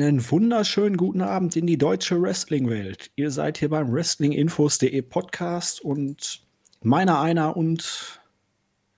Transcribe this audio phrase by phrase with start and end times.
[0.00, 3.10] Einen wunderschönen guten Abend in die deutsche Wrestling-Welt.
[3.16, 6.40] Ihr seid hier beim Wrestlinginfos.de Podcast und
[6.80, 8.18] meiner einer und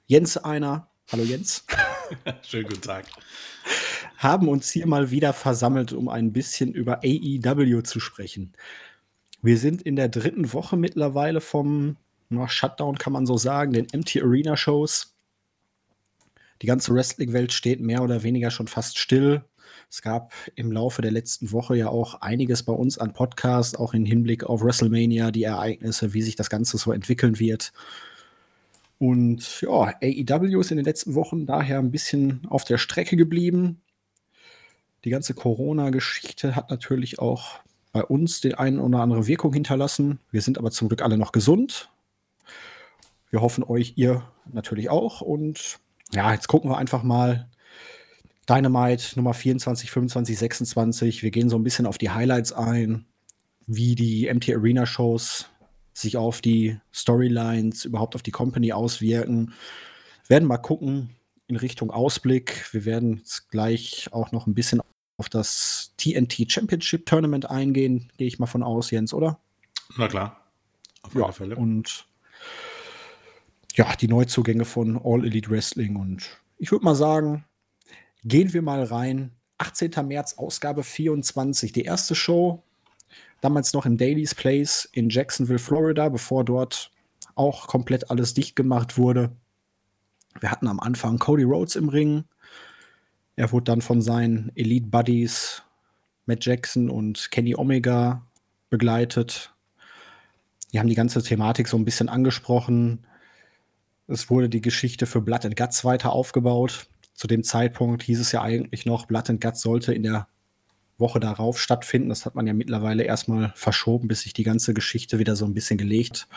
[0.07, 0.86] Jens einer.
[1.11, 1.67] Hallo Jens.
[2.43, 3.07] Schönen guten Tag.
[4.17, 8.53] Haben uns hier mal wieder versammelt, um ein bisschen über AEW zu sprechen.
[9.43, 11.96] Wir sind in der dritten Woche mittlerweile vom
[12.29, 15.17] na, Shutdown, kann man so sagen, den Empty Arena Shows.
[16.62, 19.43] Die ganze Wrestling-Welt steht mehr oder weniger schon fast still.
[19.93, 23.93] Es gab im Laufe der letzten Woche ja auch einiges bei uns an Podcasts, auch
[23.93, 27.75] im Hinblick auf WrestleMania, die Ereignisse, wie sich das Ganze so entwickeln wird.
[28.99, 33.83] Und ja, AEW ist in den letzten Wochen daher ein bisschen auf der Strecke geblieben.
[35.05, 37.61] Die ganze Corona-Geschichte hat natürlich auch
[37.93, 40.20] bei uns die eine oder andere Wirkung hinterlassen.
[40.31, 41.91] Wir sind aber zum Glück alle noch gesund.
[43.29, 45.21] Wir hoffen euch, ihr natürlich auch.
[45.21, 45.81] Und
[46.15, 47.51] ja, jetzt gucken wir einfach mal,
[48.48, 51.23] Dynamite Nummer 24, 25, 26.
[51.23, 53.07] Wir gehen so ein bisschen auf die Highlights ein,
[53.67, 55.49] wie die MT Arena Shows
[55.95, 59.53] sich auf die Storylines, überhaupt auf die Company auswirken.
[60.27, 61.11] Wir werden mal gucken
[61.47, 62.73] in Richtung Ausblick.
[62.73, 64.81] Wir werden jetzt gleich auch noch ein bisschen
[65.19, 69.39] auf das TNT Championship Tournament eingehen, gehe ich mal von aus, Jens, oder?
[69.97, 70.41] Na klar,
[71.03, 71.56] auf alle ja, Fälle.
[71.56, 72.06] Und
[73.75, 77.45] ja, die Neuzugänge von All Elite Wrestling und ich würde mal sagen,
[78.25, 79.33] Gehen wir mal rein.
[79.59, 79.91] 18.
[80.06, 81.73] März, Ausgabe 24.
[81.73, 82.62] Die erste Show,
[83.41, 86.91] damals noch im Daily's Place in Jacksonville, Florida, bevor dort
[87.34, 89.34] auch komplett alles dicht gemacht wurde.
[90.41, 92.25] Wir hatten am Anfang Cody Rhodes im Ring.
[93.37, 95.62] Er wurde dann von seinen Elite Buddies
[96.27, 98.25] Matt Jackson und Kenny Omega
[98.70, 99.53] begleitet.
[100.73, 103.05] Die haben die ganze Thematik so ein bisschen angesprochen.
[104.06, 106.87] Es wurde die Geschichte für Blood and Guts weiter aufgebaut.
[107.15, 110.28] Zu dem Zeitpunkt hieß es ja eigentlich noch, Blood and Guts sollte in der
[110.99, 112.09] Woche darauf stattfinden.
[112.09, 115.55] Das hat man ja mittlerweile erstmal verschoben, bis sich die ganze Geschichte wieder so ein
[115.55, 116.28] bisschen gelegt.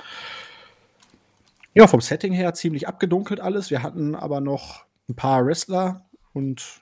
[1.74, 3.70] Ja, vom Setting her ziemlich abgedunkelt alles.
[3.70, 6.82] Wir hatten aber noch ein paar Wrestler und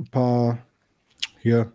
[0.00, 0.58] ein paar
[1.40, 1.72] hier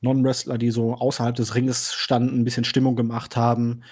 [0.00, 3.82] Non-Wrestler, die so außerhalb des Ringes standen, ein bisschen Stimmung gemacht haben.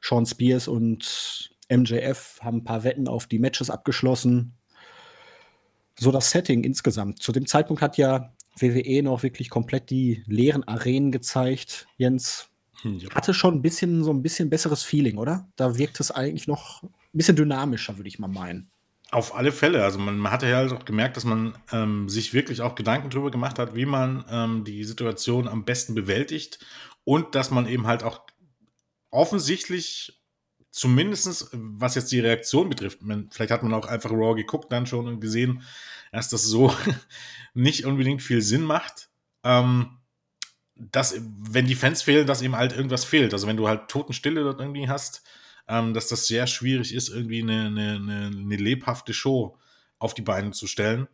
[0.00, 4.55] Sean Spears und MJF haben ein paar Wetten auf die Matches abgeschlossen
[5.98, 7.22] so das Setting insgesamt.
[7.22, 11.86] Zu dem Zeitpunkt hat ja WWE noch wirklich komplett die leeren Arenen gezeigt.
[11.96, 12.48] Jens
[12.82, 13.10] hm, ja.
[13.14, 15.48] hatte schon ein bisschen so ein bisschen besseres Feeling, oder?
[15.56, 18.70] Da wirkt es eigentlich noch ein bisschen dynamischer, würde ich mal meinen.
[19.12, 19.84] Auf alle Fälle.
[19.84, 23.10] Also man, man hatte ja halt auch gemerkt, dass man ähm, sich wirklich auch Gedanken
[23.10, 26.58] darüber gemacht hat, wie man ähm, die Situation am besten bewältigt
[27.04, 28.22] und dass man eben halt auch
[29.10, 30.15] offensichtlich
[30.76, 34.86] zumindest was jetzt die Reaktion betrifft, man, vielleicht hat man auch einfach Raw geguckt dann
[34.86, 35.62] schon und gesehen,
[36.12, 36.74] dass das so
[37.54, 39.08] nicht unbedingt viel Sinn macht.
[39.42, 39.96] Ähm,
[40.74, 43.32] dass, wenn die Fans fehlen, dass eben halt irgendwas fehlt.
[43.32, 45.22] Also wenn du halt Totenstille dort irgendwie hast,
[45.66, 49.56] ähm, dass das sehr schwierig ist, irgendwie eine, eine, eine, eine lebhafte Show
[49.98, 51.08] auf die Beine zu stellen.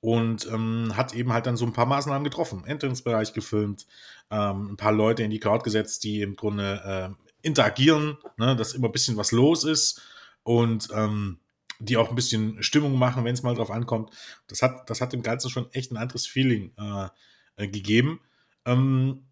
[0.00, 2.64] Und ähm, hat eben halt dann so ein paar Maßnahmen getroffen.
[2.64, 3.86] Entrance-Bereich gefilmt,
[4.32, 8.74] ähm, ein paar Leute in die Crowd gesetzt, die im Grunde äh, interagieren, ne, dass
[8.74, 10.02] immer ein bisschen was los ist
[10.42, 11.38] und ähm,
[11.78, 14.10] die auch ein bisschen Stimmung machen, wenn es mal drauf ankommt.
[14.46, 17.08] Das hat, das hat dem Ganzen schon echt ein anderes Feeling äh,
[17.56, 18.20] äh, gegeben.
[18.64, 19.26] Ähm,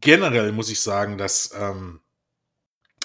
[0.00, 2.00] generell muss ich sagen, dass ähm,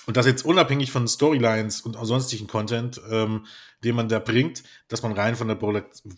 [0.08, 3.46] und das jetzt unabhängig von Storylines und sonstigen Content, ähm,
[3.84, 5.58] den man da bringt, dass man rein von der,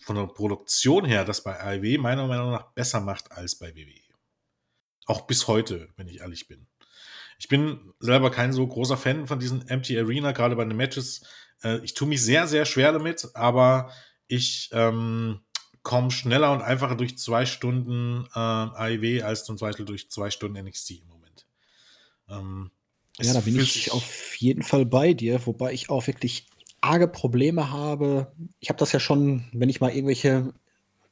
[0.01, 3.99] von der Produktion her das bei AEW meiner Meinung nach besser macht als bei WWE.
[5.07, 6.67] Auch bis heute, wenn ich ehrlich bin.
[7.39, 11.23] Ich bin selber kein so großer Fan von diesen Empty Arena, gerade bei den Matches.
[11.63, 13.91] Äh, ich tue mich sehr, sehr schwer damit, aber
[14.27, 15.39] ich ähm,
[15.81, 20.61] komme schneller und einfacher durch zwei Stunden äh, AIW als zum Beispiel durch zwei Stunden
[20.61, 21.45] NXT im Moment.
[22.29, 22.71] Ähm,
[23.21, 26.45] ja, da bin ich auf jeden Fall bei dir, wobei ich auch wirklich
[26.81, 28.31] arge Probleme habe.
[28.59, 30.53] Ich habe das ja schon, wenn ich mal irgendwelche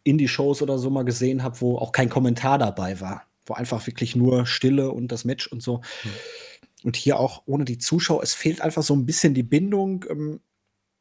[0.03, 4.15] Indie-Shows oder so mal gesehen habe, wo auch kein Kommentar dabei war wo einfach wirklich
[4.15, 5.77] nur Stille und das Match und so.
[6.03, 6.09] Mhm.
[6.83, 10.05] Und hier auch ohne die Zuschauer, es fehlt einfach so ein bisschen die Bindung.
[10.09, 10.39] Ähm,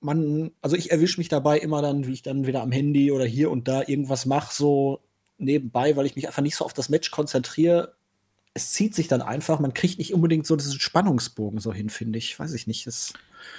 [0.00, 3.24] man, also ich erwische mich dabei immer dann, wie ich dann wieder am Handy oder
[3.24, 5.02] hier und da irgendwas mache, so
[5.38, 7.94] nebenbei, weil ich mich einfach nicht so auf das Match konzentriere.
[8.54, 12.18] Es zieht sich dann einfach, man kriegt nicht unbedingt so diesen Spannungsbogen so hin, finde
[12.18, 12.38] ich.
[12.38, 12.86] Weiß ich nicht.
[12.86, 13.12] Es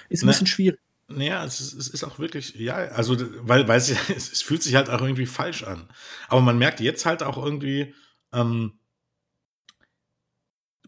[0.10, 0.80] ist ein ne, bisschen schwierig.
[1.10, 3.16] Naja, es ist, es ist, auch wirklich, ja, also,
[3.48, 5.88] weil, weil es, es, fühlt sich halt auch irgendwie falsch an.
[6.28, 7.94] Aber man merkt jetzt halt auch irgendwie,
[8.38, 8.80] ähm,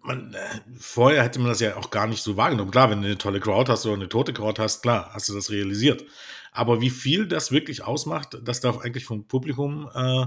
[0.01, 0.39] man, äh,
[0.77, 2.71] vorher hätte man das ja auch gar nicht so wahrgenommen.
[2.71, 5.33] Klar, wenn du eine tolle Crowd hast oder eine tote Crowd hast, klar, hast du
[5.33, 6.05] das realisiert.
[6.51, 10.25] Aber wie viel das wirklich ausmacht, dass da eigentlich vom Publikum äh,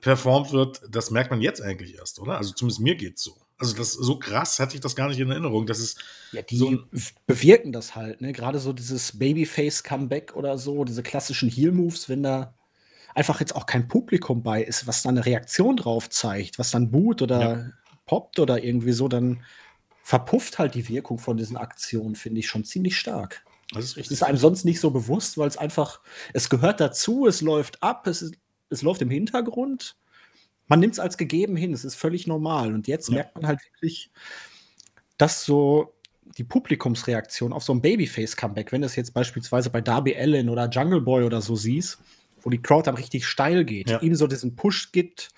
[0.00, 2.38] performt wird, das merkt man jetzt eigentlich erst, oder?
[2.38, 3.36] Also zumindest mir geht's so.
[3.58, 5.66] Also das so krass hatte ich das gar nicht in Erinnerung.
[5.66, 6.02] Das ist
[6.32, 6.78] ja, die so
[7.26, 8.32] bewirken das halt, ne?
[8.32, 12.54] Gerade so dieses Babyface-Comeback oder so, diese klassischen Heel-Moves, wenn da
[13.14, 16.90] einfach jetzt auch kein Publikum bei ist, was da eine Reaktion drauf zeigt, was dann
[16.90, 17.70] boot oder ja.
[18.06, 19.42] poppt oder irgendwie so, dann
[20.02, 23.44] verpufft halt die Wirkung von diesen Aktionen, finde ich schon ziemlich stark.
[23.72, 24.12] Das ist richtig.
[24.12, 26.00] Es ist einem sonst nicht so bewusst, weil es einfach,
[26.32, 28.34] es gehört dazu, es läuft ab, es, ist,
[28.68, 29.96] es läuft im Hintergrund
[30.72, 32.72] man nimmt es als gegeben hin, es ist völlig normal.
[32.72, 33.16] Und jetzt ja.
[33.16, 34.10] merkt man halt wirklich,
[35.18, 35.94] dass so
[36.38, 40.70] die Publikumsreaktion auf so ein Babyface-Comeback, wenn du es jetzt beispielsweise bei Darby Allen oder
[40.70, 41.98] Jungle Boy oder so siehst,
[42.42, 44.00] wo die Crowd dann richtig steil geht, ja.
[44.00, 45.30] ihm so diesen Push gibt,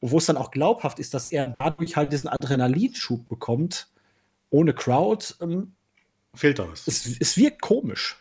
[0.00, 3.88] wo es dann auch glaubhaft ist, dass er dadurch halt diesen Adrenalinschub bekommt,
[4.50, 5.72] ohne Crowd, ähm,
[6.34, 6.86] fehlt da was.
[6.86, 8.16] Es, es wirkt komisch.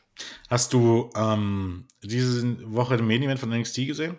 [0.49, 4.17] Hast du ähm, diese Woche den Main Event von NXT gesehen?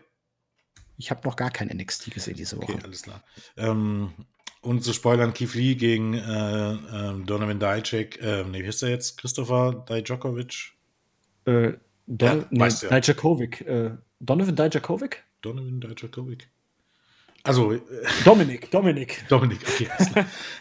[0.99, 2.73] Ich habe noch gar kein NXT gesehen diese Woche.
[2.73, 3.23] Okay, alles klar.
[3.57, 4.13] Ähm,
[4.61, 8.91] und zu spoilern, Keith Lee gegen äh, äh, Donovan Dijak, äh, nee, wie heißt der
[8.91, 9.19] jetzt?
[9.19, 10.73] Christopher Dijakovic?
[11.45, 11.75] Äh,
[12.07, 13.01] Don ja, nee, ja.
[13.01, 13.61] Dijakovic.
[13.63, 15.23] Äh, Donovan Dijakovic?
[15.43, 16.49] Donovan Dijakovic.
[17.43, 17.73] Also.
[17.73, 17.81] Äh,
[18.25, 19.25] Dominik, Dominik.
[19.29, 19.89] Dominik, okay.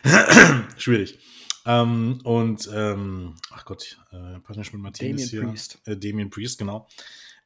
[0.77, 1.19] Schwierig.
[1.65, 5.49] Ähm, und, ähm, ach Gott, äh, Punishment Martinez Damien hier.
[5.49, 5.79] Priest.
[5.85, 6.87] Äh, Damien Priest, genau.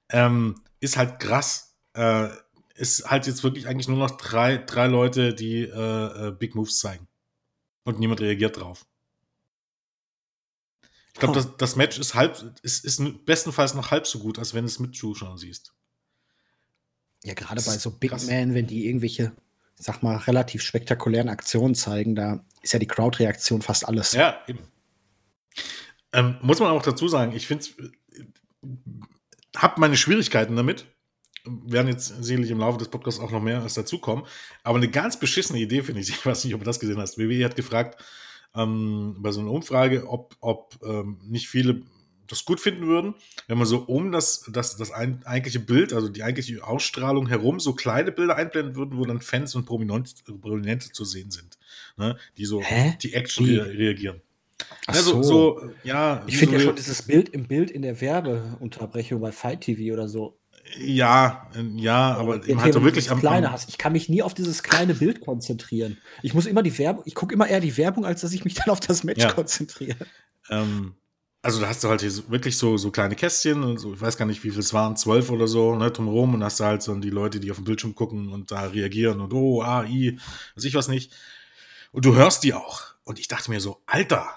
[0.09, 1.75] Ähm, ist halt krass.
[1.93, 2.29] Äh,
[2.75, 6.79] ist halt jetzt wirklich eigentlich nur noch drei, drei Leute, die äh, äh, Big Moves
[6.79, 7.07] zeigen.
[7.83, 8.85] Und niemand reagiert drauf.
[11.13, 14.53] Ich glaube, das, das, Match ist halb, ist, ist bestenfalls noch halb so gut, als
[14.53, 15.73] wenn du es mit Zuschauern siehst.
[17.23, 19.33] Ja, gerade bei so Big Men, wenn die irgendwelche,
[19.75, 24.13] sag mal, relativ spektakulären Aktionen zeigen, da ist ja die Crowd-Reaktion fast alles.
[24.13, 24.59] Ja, eben.
[26.13, 27.65] Ähm, muss man auch dazu sagen, ich finde
[29.55, 30.85] habe meine Schwierigkeiten damit,
[31.45, 34.25] werden jetzt sicherlich im Laufe des Podcasts auch noch mehr als dazukommen.
[34.63, 36.09] Aber eine ganz beschissene Idee finde ich.
[36.19, 37.17] Ich weiß nicht, ob du das gesehen hast.
[37.17, 38.03] WWE hat gefragt
[38.55, 41.83] ähm, bei so einer Umfrage, ob, ob ähm, nicht viele
[42.29, 43.15] das gut finden würden,
[43.47, 47.59] wenn man so um das, das, das ein, eigentliche Bild, also die eigentliche Ausstrahlung herum,
[47.59, 51.57] so kleine Bilder einblenden würden, wo dann Fans und Prominente, Prominente zu sehen sind,
[51.97, 52.17] ne?
[52.37, 52.97] die so Hä?
[53.01, 53.57] die Action Wie?
[53.57, 54.21] reagieren.
[54.87, 55.23] Ach also, so.
[55.23, 55.71] so.
[55.83, 59.61] ja, ich finde so ja schon dieses Bild im Bild in der Werbeunterbrechung bei Fight
[59.61, 60.39] TV oder so
[60.77, 63.69] ja, ja, aber eben halt so wirklich am kleine hast.
[63.69, 65.97] Ich kann mich nie auf dieses kleine Bild konzentrieren.
[66.21, 68.53] Ich muss immer die Werbung, ich gucke immer eher die Werbung, als dass ich mich
[68.53, 69.31] dann auf das Match ja.
[69.31, 69.97] konzentriere.
[70.49, 70.93] Ähm,
[71.41, 74.17] also da hast du halt hier wirklich so, so kleine Kästchen und so, ich weiß
[74.17, 76.81] gar nicht, wie viel es waren, zwölf oder so, ne, drumherum und hast du halt
[76.81, 80.19] so die Leute, die auf dem Bildschirm gucken und da reagieren und oh, ah, i,
[80.55, 81.13] weiß ich was nicht.
[81.91, 82.83] Und du hörst die auch.
[83.03, 84.27] Und ich dachte mir so, Alter,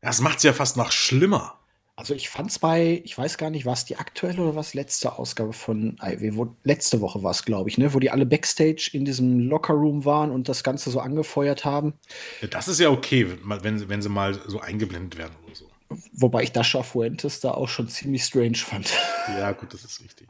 [0.00, 1.58] das macht's ja fast noch schlimmer.
[1.96, 5.18] Also ich fand es bei, ich weiß gar nicht, was die aktuelle oder was letzte
[5.18, 8.90] Ausgabe von IW, wo, letzte Woche war es, glaube ich, ne, wo die alle Backstage
[8.92, 11.94] in diesem Lockerroom waren und das Ganze so angefeuert haben.
[12.40, 15.71] Ja, das ist ja okay, wenn, wenn sie mal so eingeblendet werden oder so.
[16.12, 18.92] Wobei ich Dasha Fuentes da auch schon ziemlich strange fand.
[19.28, 20.28] Ja, gut, das ist richtig.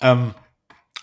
[0.00, 0.32] Ähm,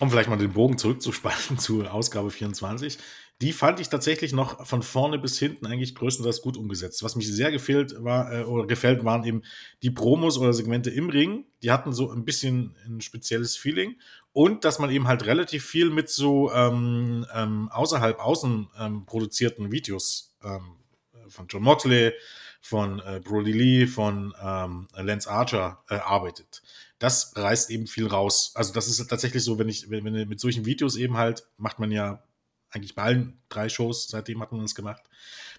[0.00, 2.98] um vielleicht mal den Bogen zurückzuspannen zu Ausgabe 24
[3.42, 7.02] die fand ich tatsächlich noch von vorne bis hinten eigentlich größtenteils gut umgesetzt.
[7.02, 9.42] Was mich sehr gefehlt war, äh, oder gefällt, waren eben
[9.82, 11.44] die Promos oder Segmente im Ring.
[11.62, 13.96] Die hatten so ein bisschen ein spezielles Feeling.
[14.32, 19.70] Und dass man eben halt relativ viel mit so ähm, ähm, außerhalb außen ähm, produzierten
[19.70, 20.76] Videos ähm,
[21.28, 22.12] von John Moxley,
[22.66, 26.62] von äh, Brody Lee, von ähm, Lance Archer äh, arbeitet.
[26.98, 28.50] Das reißt eben viel raus.
[28.56, 31.78] Also das ist tatsächlich so, wenn ich, wenn, wenn mit solchen Videos eben halt, macht
[31.78, 32.24] man ja
[32.70, 35.04] eigentlich bei allen drei Shows, seitdem hat man das gemacht,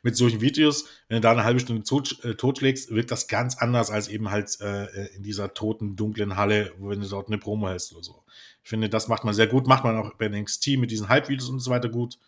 [0.04, 3.58] mit solchen Videos, wenn du da eine halbe Stunde tot, äh, totschlägst, wirkt das ganz
[3.58, 7.70] anders als eben halt äh, in dieser toten, dunklen Halle, wenn du dort eine Promo
[7.70, 8.24] hältst oder so.
[8.64, 11.48] Ich finde, das macht man sehr gut, macht man auch bei NXT mit diesen Hype-Videos
[11.48, 12.20] und so weiter gut.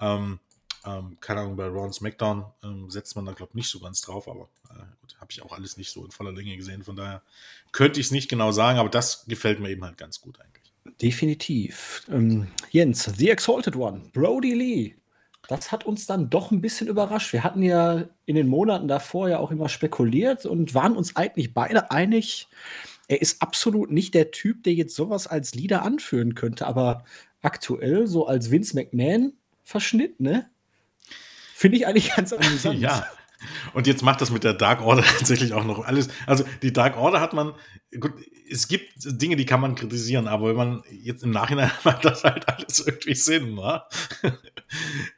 [0.00, 0.40] Ähm,
[0.86, 4.00] ähm, keine Ahnung, bei Raw SmackDown ähm, setzt man da, glaube ich, nicht so ganz
[4.00, 6.82] drauf, aber äh, habe ich auch alles nicht so in voller Länge gesehen.
[6.82, 7.22] Von daher
[7.72, 10.72] könnte ich es nicht genau sagen, aber das gefällt mir eben halt ganz gut eigentlich.
[11.00, 12.06] Definitiv.
[12.10, 14.94] Ähm, Jens, The Exalted One, Brody Lee.
[15.48, 17.32] Das hat uns dann doch ein bisschen überrascht.
[17.32, 21.54] Wir hatten ja in den Monaten davor ja auch immer spekuliert und waren uns eigentlich
[21.54, 22.48] beide einig,
[23.08, 26.66] er ist absolut nicht der Typ, der jetzt sowas als Leader anführen könnte.
[26.66, 27.04] Aber
[27.42, 30.48] aktuell so als Vince McMahon Verschnitt, ne?
[31.56, 32.78] Finde ich eigentlich ganz amüsant.
[32.80, 33.06] ja,
[33.72, 36.08] und jetzt macht das mit der Dark Order tatsächlich auch noch alles.
[36.26, 37.54] Also die Dark Order hat man,
[37.98, 38.12] gut,
[38.50, 42.24] es gibt Dinge, die kann man kritisieren, aber wenn man jetzt im Nachhinein macht das
[42.24, 43.82] halt alles irgendwie Sinn, ne?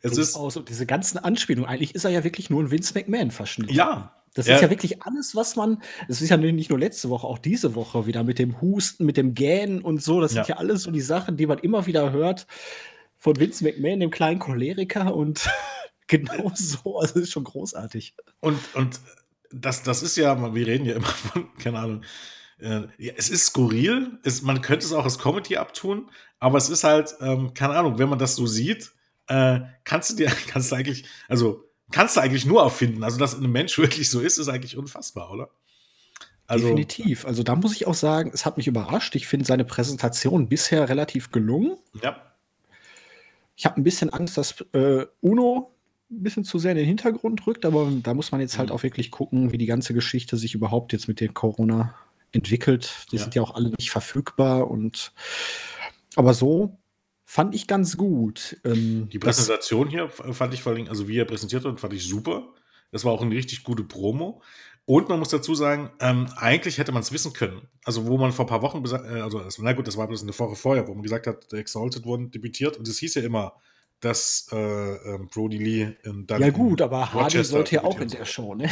[0.03, 1.69] es ist auch so diese ganzen Anspielungen.
[1.69, 3.75] Eigentlich ist er ja wirklich nur ein Vince McMahon verschnitten.
[3.75, 4.55] Ja, Das ja.
[4.55, 5.83] ist ja wirklich alles, was man.
[6.07, 9.17] Das ist ja nicht nur letzte Woche, auch diese Woche wieder mit dem Husten, mit
[9.17, 10.21] dem Gähnen und so.
[10.21, 10.45] Das ja.
[10.45, 12.47] sind ja alles so die Sachen, die man immer wieder hört
[13.17, 15.17] von Vince McMahon, dem kleinen Choleriker.
[15.17, 15.51] Und
[16.09, 16.99] genau so.
[16.99, 18.15] Also, ist schon großartig.
[18.41, 19.01] Und, und
[19.51, 22.03] das, das ist ja, wir reden ja immer von, keine Ahnung,
[22.59, 26.11] äh, ja, es ist skurril, es, man könnte es auch als Comedy abtun,
[26.41, 28.91] aber es ist halt, ähm, keine Ahnung, wenn man das so sieht,
[29.29, 33.05] äh, kannst du dir, kannst du eigentlich, also kannst du eigentlich nur erfinden.
[33.05, 35.51] Also, dass ein Mensch wirklich so ist, ist eigentlich unfassbar, oder?
[36.47, 37.27] Also, Definitiv.
[37.27, 39.15] Also, da muss ich auch sagen, es hat mich überrascht.
[39.15, 41.77] Ich finde seine Präsentation bisher relativ gelungen.
[42.03, 42.35] Ja.
[43.55, 45.75] Ich habe ein bisschen Angst, dass äh, Uno
[46.11, 48.75] ein bisschen zu sehr in den Hintergrund rückt, aber da muss man jetzt halt mhm.
[48.75, 51.95] auch wirklich gucken, wie die ganze Geschichte sich überhaupt jetzt mit dem Corona
[52.33, 53.07] entwickelt.
[53.13, 53.23] Die ja.
[53.23, 55.13] sind ja auch alle nicht verfügbar und
[56.17, 56.79] aber so
[57.25, 58.57] fand ich ganz gut.
[58.65, 62.07] Ähm, die Präsentation hier fand ich vor allem, also wie er präsentiert hat, fand ich
[62.07, 62.49] super.
[62.91, 64.43] Das war auch eine richtig gute Promo.
[64.87, 67.69] Und man muss dazu sagen, ähm, eigentlich hätte man es wissen können.
[67.85, 70.39] Also, wo man vor ein paar Wochen, äh, also, na gut, das war bloß eine
[70.39, 72.79] Woche vorher, wo man gesagt hat, der Exalted One debütiert.
[72.79, 73.53] Und es hieß ja immer,
[74.01, 78.09] dass äh, äh, Brody Lee in, dann Ja, gut, aber Hardy sollte ja auch in
[78.09, 78.69] der Show, ne?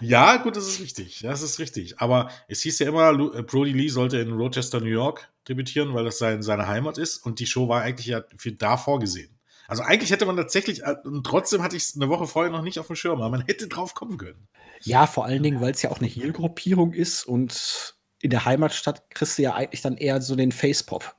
[0.00, 1.20] Ja, gut, das ist richtig.
[1.22, 2.00] Das ist richtig.
[2.00, 6.04] Aber es hieß ja immer, äh, Brody Lee sollte in Rochester, New York debütieren, weil
[6.04, 7.18] das sein, seine Heimat ist.
[7.18, 9.38] Und die Show war eigentlich ja für da vorgesehen.
[9.68, 12.62] Also eigentlich hätte man tatsächlich, äh, und trotzdem hatte ich es eine Woche vorher noch
[12.62, 14.48] nicht auf dem Schirm, aber man hätte drauf kommen können.
[14.80, 19.08] Ja, vor allen Dingen, weil es ja auch eine Heel-Gruppierung ist und in der Heimatstadt
[19.10, 21.14] kriegst du ja eigentlich dann eher so den Face-Pop.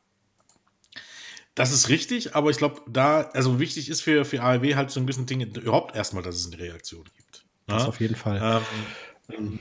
[1.55, 4.99] Das ist richtig, aber ich glaube, da, also wichtig ist für, für ARW halt so
[4.99, 7.45] ein bisschen Dinge, überhaupt erstmal, dass es eine Reaktion gibt.
[7.67, 7.89] Das ja?
[7.89, 8.63] auf jeden Fall.
[9.29, 9.59] Ähm,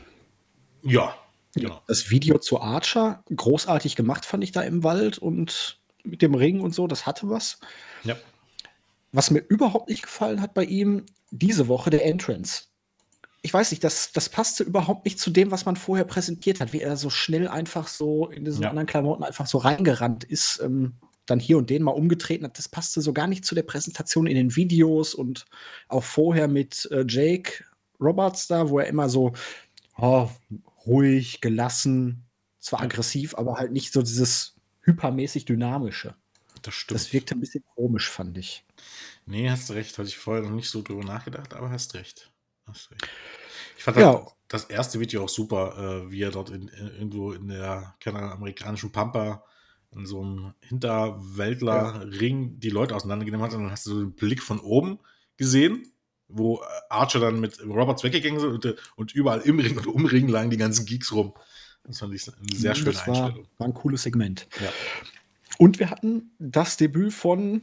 [0.82, 1.14] ja,
[1.54, 1.82] genau.
[1.86, 6.60] Das Video zu Archer, großartig gemacht, fand ich da im Wald und mit dem Ring
[6.60, 7.58] und so, das hatte was.
[8.04, 8.16] Ja.
[9.12, 12.64] Was mir überhaupt nicht gefallen hat bei ihm, diese Woche der Entrance.
[13.42, 16.72] Ich weiß nicht, das, das passte überhaupt nicht zu dem, was man vorher präsentiert hat,
[16.72, 18.70] wie er so schnell einfach so in diesen ja.
[18.70, 20.60] anderen Klamotten einfach so reingerannt ist.
[20.62, 20.94] Ähm,
[21.32, 24.26] dann hier und den mal umgetreten hat, das passte so gar nicht zu der Präsentation
[24.26, 25.46] in den Videos und
[25.88, 27.64] auch vorher mit äh, Jake
[27.98, 29.32] Roberts da, wo er immer so
[29.96, 30.28] oh,
[30.86, 32.26] ruhig, gelassen,
[32.58, 36.14] zwar aggressiv, aber halt nicht so dieses hypermäßig dynamische.
[36.60, 37.00] Das stimmt.
[37.00, 38.64] Das wirkte ein bisschen komisch, fand ich.
[39.24, 39.96] Nee, hast recht.
[39.98, 42.30] Hatte ich vorher noch nicht so drüber nachgedacht, aber hast recht.
[42.66, 43.08] Hast recht.
[43.78, 44.26] Ich fand ja.
[44.48, 48.20] das, erste Video auch super, äh, wie er dort in, in, irgendwo in der keine,
[48.20, 49.44] amerikanischen Pampa
[49.94, 52.50] in so einem Hinterwäldler-Ring ja.
[52.56, 53.54] die Leute auseinandergenommen hat.
[53.54, 54.98] Und dann hast du so den Blick von oben
[55.36, 55.92] gesehen,
[56.28, 60.28] wo Archer dann mit Roberts weggegangen ist und, und überall im Ring und um Ring
[60.28, 61.34] lagen die ganzen Geeks rum.
[61.84, 63.48] Das fand ich eine sehr schöne das war, Einstellung.
[63.58, 64.48] War ein cooles Segment.
[64.60, 64.70] Ja.
[65.58, 67.62] Und wir hatten das Debüt von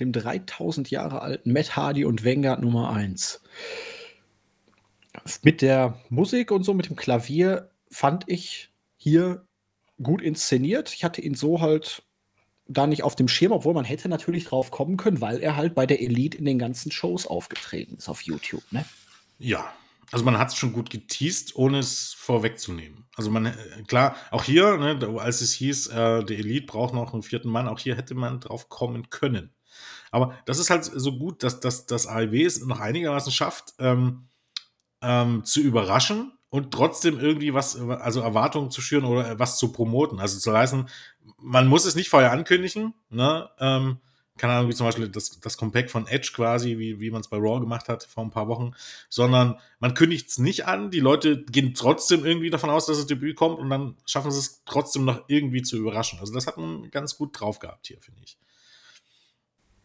[0.00, 3.42] dem 3000 Jahre alten Matt Hardy und Vanguard Nummer 1.
[5.42, 9.46] Mit der Musik und so, mit dem Klavier, fand ich hier
[10.02, 10.92] gut inszeniert.
[10.94, 12.02] Ich hatte ihn so halt
[12.66, 15.74] da nicht auf dem Schirm, obwohl man hätte natürlich drauf kommen können, weil er halt
[15.74, 18.84] bei der Elite in den ganzen Shows aufgetreten ist auf YouTube, ne?
[19.38, 19.72] Ja,
[20.12, 23.04] also man hat es schon gut geteased, ohne es vorwegzunehmen.
[23.16, 23.54] Also man, äh,
[23.86, 27.68] klar, auch hier, ne, als es hieß, äh, der Elite braucht noch einen vierten Mann,
[27.68, 29.52] auch hier hätte man drauf kommen können.
[30.10, 34.28] Aber das ist halt so gut, dass, das AEW es noch einigermaßen schafft, ähm,
[35.02, 40.20] ähm, zu überraschen und trotzdem irgendwie was, also Erwartungen zu schüren oder was zu promoten.
[40.20, 40.86] Also zu leisten,
[41.36, 43.50] man muss es nicht vorher ankündigen, ne?
[43.58, 43.98] Ähm,
[44.38, 47.28] keine Ahnung, wie zum Beispiel das, das Compact von Edge quasi, wie, wie man es
[47.28, 48.70] bei Raw gemacht hat vor ein paar Wochen,
[49.08, 50.92] sondern man kündigt es nicht an.
[50.92, 54.38] Die Leute gehen trotzdem irgendwie davon aus, dass das Debüt kommt und dann schaffen sie
[54.38, 56.20] es trotzdem noch irgendwie zu überraschen.
[56.20, 58.38] Also das hat man ganz gut drauf gehabt hier, finde ich.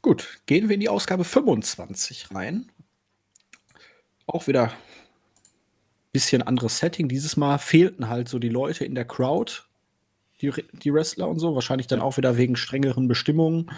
[0.03, 2.71] Gut, gehen wir in die Ausgabe 25 rein.
[4.27, 4.71] Auch wieder
[6.11, 7.07] bisschen anderes Setting.
[7.07, 9.53] Dieses Mal fehlten halt so die Leute in der Crowd,
[10.41, 13.71] die, die Wrestler und so, wahrscheinlich dann auch wieder wegen strengeren Bestimmungen.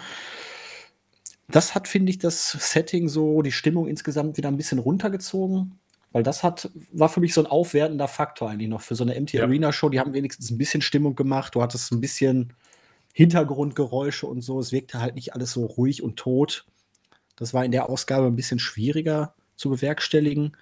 [1.48, 5.78] Das hat, finde ich, das Setting so, die Stimmung insgesamt wieder ein bisschen runtergezogen.
[6.12, 9.18] Weil das hat, war für mich so ein aufwertender Faktor eigentlich noch für so eine
[9.18, 9.44] MT ja.
[9.44, 9.88] Arena Show.
[9.88, 11.54] Die haben wenigstens ein bisschen Stimmung gemacht.
[11.54, 12.52] Du hattest ein bisschen
[13.14, 14.60] Hintergrundgeräusche und so.
[14.60, 16.66] Es wirkte halt nicht alles so ruhig und tot.
[17.36, 20.56] Das war in der Ausgabe ein bisschen schwieriger zu bewerkstelligen.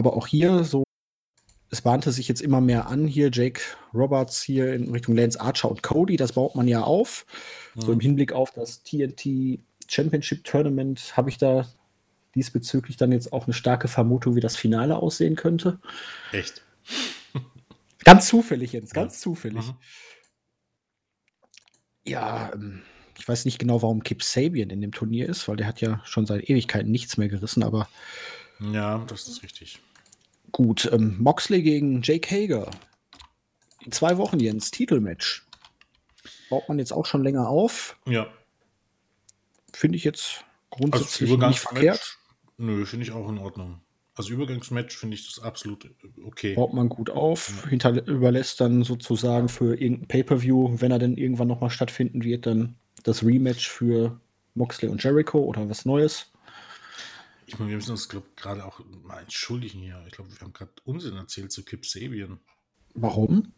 [0.00, 0.82] Aber auch hier so,
[1.68, 3.60] es bahnte sich jetzt immer mehr an, hier Jake
[3.92, 7.26] Roberts hier in Richtung Lance Archer und Cody, das baut man ja auf.
[7.74, 7.80] Mhm.
[7.82, 11.68] So im Hinblick auf das TNT Championship Tournament habe ich da
[12.34, 15.78] diesbezüglich dann jetzt auch eine starke Vermutung, wie das Finale aussehen könnte.
[16.32, 16.62] Echt?
[18.04, 19.20] Ganz zufällig jetzt, ganz ja.
[19.20, 19.66] zufällig.
[19.66, 19.76] Mhm.
[22.06, 22.80] Ja, ähm,
[23.18, 26.00] ich weiß nicht genau, warum Kip Sabian in dem Turnier ist, weil der hat ja
[26.06, 27.86] schon seit Ewigkeiten nichts mehr gerissen, aber
[28.60, 29.80] Ja, das ist richtig.
[30.52, 32.70] Gut, ähm, Moxley gegen Jake Hager.
[33.84, 35.46] In zwei Wochen, Jens, Titelmatch.
[36.50, 37.96] Baut man jetzt auch schon länger auf.
[38.06, 38.26] Ja.
[39.72, 42.18] Finde ich jetzt grundsätzlich Als nicht verkehrt.
[42.56, 43.80] Nö, finde ich auch in Ordnung.
[44.14, 45.88] Als Übergangsmatch finde ich das absolut äh,
[46.26, 46.54] okay.
[46.54, 51.48] Baut man gut auf, hinter, überlässt dann sozusagen für irgendein Pay-Per-View, wenn er denn irgendwann
[51.48, 54.20] nochmal stattfinden wird, dann das Rematch für
[54.54, 56.29] Moxley und Jericho oder was Neues.
[57.52, 60.00] Ich meine, wir müssen uns, glaube gerade auch mal entschuldigen hier.
[60.06, 62.38] Ich glaube, wir haben gerade Unsinn erzählt zu Kip Sabian.
[62.94, 63.52] Warum?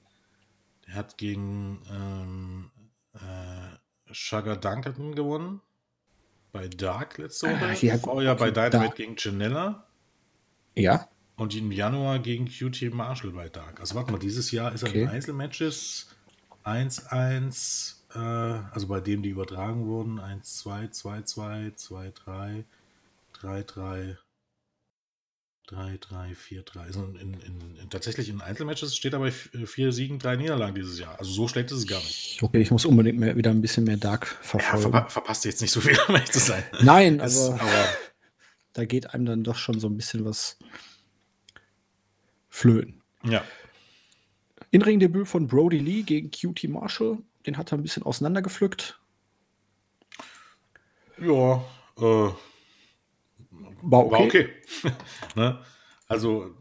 [0.86, 2.70] Der hat gegen ähm,
[3.12, 3.76] äh,
[4.14, 5.60] Sugar Dunkerton gewonnen.
[6.52, 7.66] Bei Dark letzte Woche.
[7.66, 8.96] Ah, ja, Vorher bei Dynamite Dark.
[8.96, 9.86] gegen Janella.
[10.74, 11.06] Ja,
[11.36, 13.78] Und im Januar gegen QT Marshall bei Dark.
[13.78, 15.02] Also warte mal, dieses Jahr ist er Okay.
[15.02, 16.08] in Einzelmatches
[16.64, 22.64] 1-1, äh, also bei dem die übertragen wurden, 1-2, 2-2, 2-3,
[23.42, 24.16] 3-3,
[25.68, 26.78] 3-3, 4-3.
[26.80, 30.74] Also in, in, in, tatsächlich in Einzelmatches steht er bei v- vier Siegen, drei Niederlagen
[30.74, 31.18] dieses Jahr.
[31.18, 32.38] Also so schlecht ist es gar nicht.
[32.42, 34.82] okay, ich muss unbedingt mehr, wieder ein bisschen mehr Dark Ja, verfolgen.
[34.92, 36.62] verpa verpasst jetzt nicht so viel, um ehrlich zu sein.
[36.82, 37.88] Nein, Es- aber aber
[38.74, 40.58] da geht einem dann doch schon so ein bisschen was
[42.48, 43.02] flöten.
[43.24, 43.44] ja,
[44.70, 47.18] Inringdebüt von Brody Lee gegen QT Marshall.
[47.46, 48.98] Den hat er ein bisschen auseinandergepflückt.
[51.18, 51.62] ja,
[51.98, 52.30] äh,
[53.82, 54.12] War okay.
[54.12, 54.48] War okay.
[55.34, 55.64] ne?
[56.06, 56.54] Also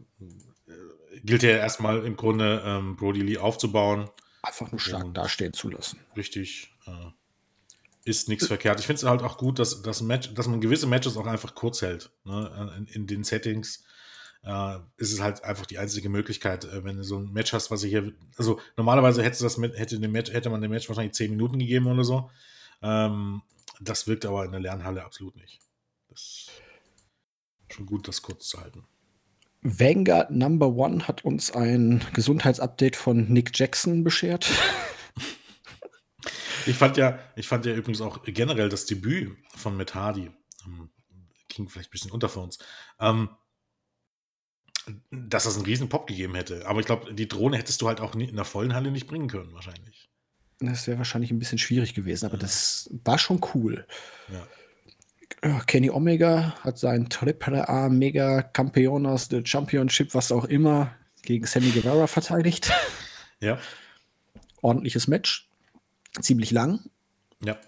[0.66, 4.08] äh, gilt ja erstmal im Grunde ähm, Brody Lee aufzubauen.
[4.42, 6.00] Einfach nur stark Und- dastehen zu lassen.
[6.16, 6.72] Richtig.
[6.86, 7.10] Äh,
[8.04, 8.80] ist nichts verkehrt.
[8.80, 11.54] Ich finde es halt auch gut, dass, dass, Match, dass man gewisse Matches auch einfach
[11.54, 12.10] kurz hält.
[12.24, 12.74] Ne?
[12.76, 13.84] In, in den Settings
[14.42, 17.70] äh, ist es halt einfach die einzige Möglichkeit, äh, wenn du so ein Match hast,
[17.70, 18.12] was ich hier.
[18.36, 21.86] Also normalerweise hätte, das, hätte, dem Match, hätte man dem Match wahrscheinlich 10 Minuten gegeben
[21.86, 22.30] oder so.
[22.82, 23.42] Ähm,
[23.80, 25.60] das wirkt aber in der Lernhalle absolut nicht.
[26.08, 26.48] Das
[27.72, 28.84] schon gut, das kurz zu halten.
[29.62, 34.50] Vanguard Number One hat uns ein Gesundheitsupdate von Nick Jackson beschert.
[36.66, 40.30] Ich fand ja, ich fand ja übrigens auch generell das Debüt von Matt Hardy,
[40.64, 40.90] ähm,
[41.48, 42.58] ging vielleicht ein bisschen unter für uns,
[43.00, 43.30] ähm,
[45.10, 46.66] dass das einen riesen Pop gegeben hätte.
[46.66, 49.28] Aber ich glaube, die Drohne hättest du halt auch in der vollen Halle nicht bringen
[49.28, 50.10] können, wahrscheinlich.
[50.60, 53.86] Das wäre wahrscheinlich ein bisschen schwierig gewesen, aber das war schon cool.
[54.32, 54.46] Ja.
[55.66, 61.70] Kenny Omega hat sein Triple A Mega Campeonas the Championship, was auch immer, gegen Sammy
[61.70, 62.72] Guevara verteidigt.
[63.40, 63.58] Ja,
[64.60, 65.50] Ordentliches Match.
[66.20, 66.80] Ziemlich lang.
[67.44, 67.58] ja.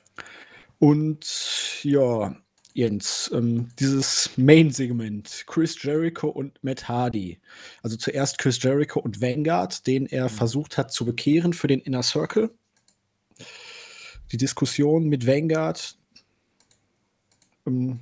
[0.79, 2.37] Und ja,
[2.75, 7.41] Jens, ähm, dieses Main-Segment, Chris Jericho und Matt Hardy.
[7.83, 12.03] Also zuerst Chris Jericho und Vanguard, den er versucht hat zu bekehren für den Inner
[12.03, 12.51] Circle.
[14.33, 15.97] Die Diskussion mit Vanguard.
[17.67, 18.01] Ähm,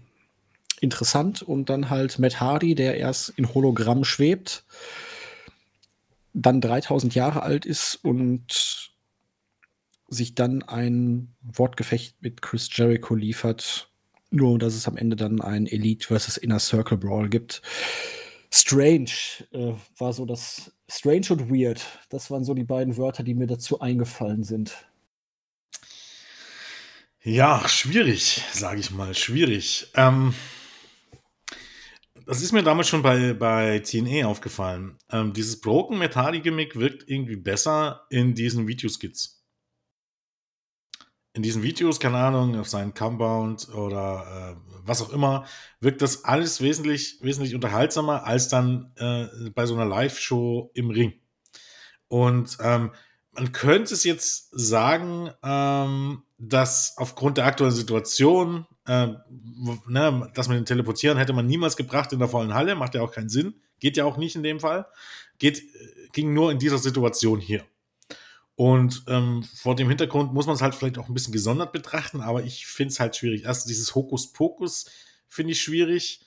[0.81, 1.43] interessant.
[1.43, 4.65] Und dann halt Matt Hardy, der erst in Hologramm schwebt,
[6.35, 8.93] dann 3000 Jahre alt ist und
[10.09, 13.91] sich dann ein Wortgefecht mit Chris Jericho liefert.
[14.31, 17.63] Nur, dass es am Ende dann ein Elite versus Inner Circle Brawl gibt.
[18.51, 19.11] Strange
[19.53, 20.73] äh, war so das.
[20.89, 21.83] Strange und Weird.
[22.11, 24.87] Das waren so die beiden Wörter, die mir dazu eingefallen sind.
[27.25, 29.93] Ja, schwierig, sage ich mal, schwierig.
[29.95, 30.35] Ähm,
[32.27, 34.99] das ist mir damals schon bei, bei TNA aufgefallen.
[35.09, 39.41] Ähm, dieses Broken Metadi Gimmick wirkt irgendwie besser in diesen Videoskits.
[41.33, 45.47] In diesen Videos, keine Ahnung, auf seinen Compound oder äh, was auch immer,
[45.79, 51.13] wirkt das alles wesentlich, wesentlich unterhaltsamer als dann äh, bei so einer Live-Show im Ring.
[52.09, 52.91] Und ähm,
[53.33, 59.09] man könnte es jetzt sagen, ähm, dass aufgrund der aktuellen Situation, äh,
[59.87, 63.03] ne, dass man den teleportieren hätte man niemals gebracht in der vollen Halle, macht ja
[63.03, 64.87] auch keinen Sinn, geht ja auch nicht in dem Fall,
[65.39, 67.65] geht, äh, ging nur in dieser Situation hier.
[68.55, 72.21] Und ähm, vor dem Hintergrund muss man es halt vielleicht auch ein bisschen gesondert betrachten,
[72.21, 73.45] aber ich finde es halt schwierig.
[73.45, 74.91] Erst dieses Hokuspokus
[75.27, 76.21] finde ich schwierig.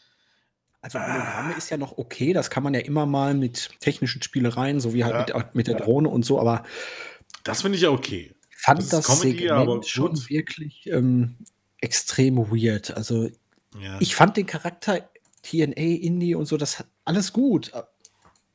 [0.85, 4.79] Also Hologramme ist ja noch okay, das kann man ja immer mal mit technischen Spielereien,
[4.79, 5.19] so wie halt Ja.
[5.19, 6.63] mit, der- mit der Drohne und so, aber
[7.43, 8.35] Das finde ich ja okay.
[8.51, 10.29] ich fand Das das, Comedy, Segment schon gut.
[10.29, 11.37] wirklich ähm,
[11.81, 12.95] extrem weird.
[12.95, 13.29] Also
[13.81, 13.97] Ja.
[13.99, 15.09] ich fand den Charakter
[15.41, 17.71] TNA, Indie und so, das hat alles gut.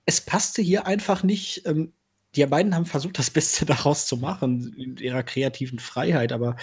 [0.07, 1.67] Es passte hier einfach nicht.
[1.67, 1.93] Ähm,
[2.37, 6.55] die beiden haben versucht, das Beste daraus zu machen, in ihrer kreativen Freiheit, aber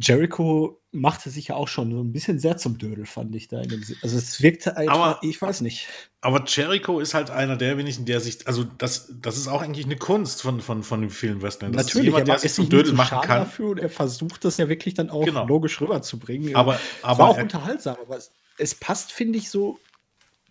[0.00, 3.60] Jericho machte sich ja auch schon so ein bisschen sehr zum Dödel, fand ich da.
[3.60, 5.88] In dem, also es wirkte einfach, Aber- ich weiß nicht.
[6.20, 9.86] Aber Jericho ist halt einer der wenigen, der sich, also das, das ist auch eigentlich
[9.86, 11.72] eine Kunst von, von, von vielen Wrestlern.
[11.72, 13.40] Das Natürlich, ist jemand, er der sich zum Dödel machen kann.
[13.40, 15.46] dafür und er versucht das ja wirklich dann auch Genau.
[15.46, 16.54] logisch rüberzubringen.
[16.56, 19.78] Aber, es aber war auch er, unterhaltsam, aber es, es passt, finde ich, so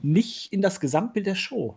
[0.02, 1.76] nicht in das Gesamtbild der Show.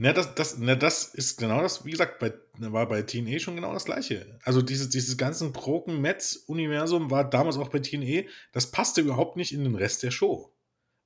[0.00, 3.56] Ne, das das ne, das ist genau das wie gesagt, bei war bei TNA schon
[3.56, 4.38] genau das Gleiche.
[4.44, 9.64] Also, dieses dieses ganzen Broken-Metz-Universum war damals auch bei TNA das passte überhaupt nicht in
[9.64, 10.52] den Rest der Show.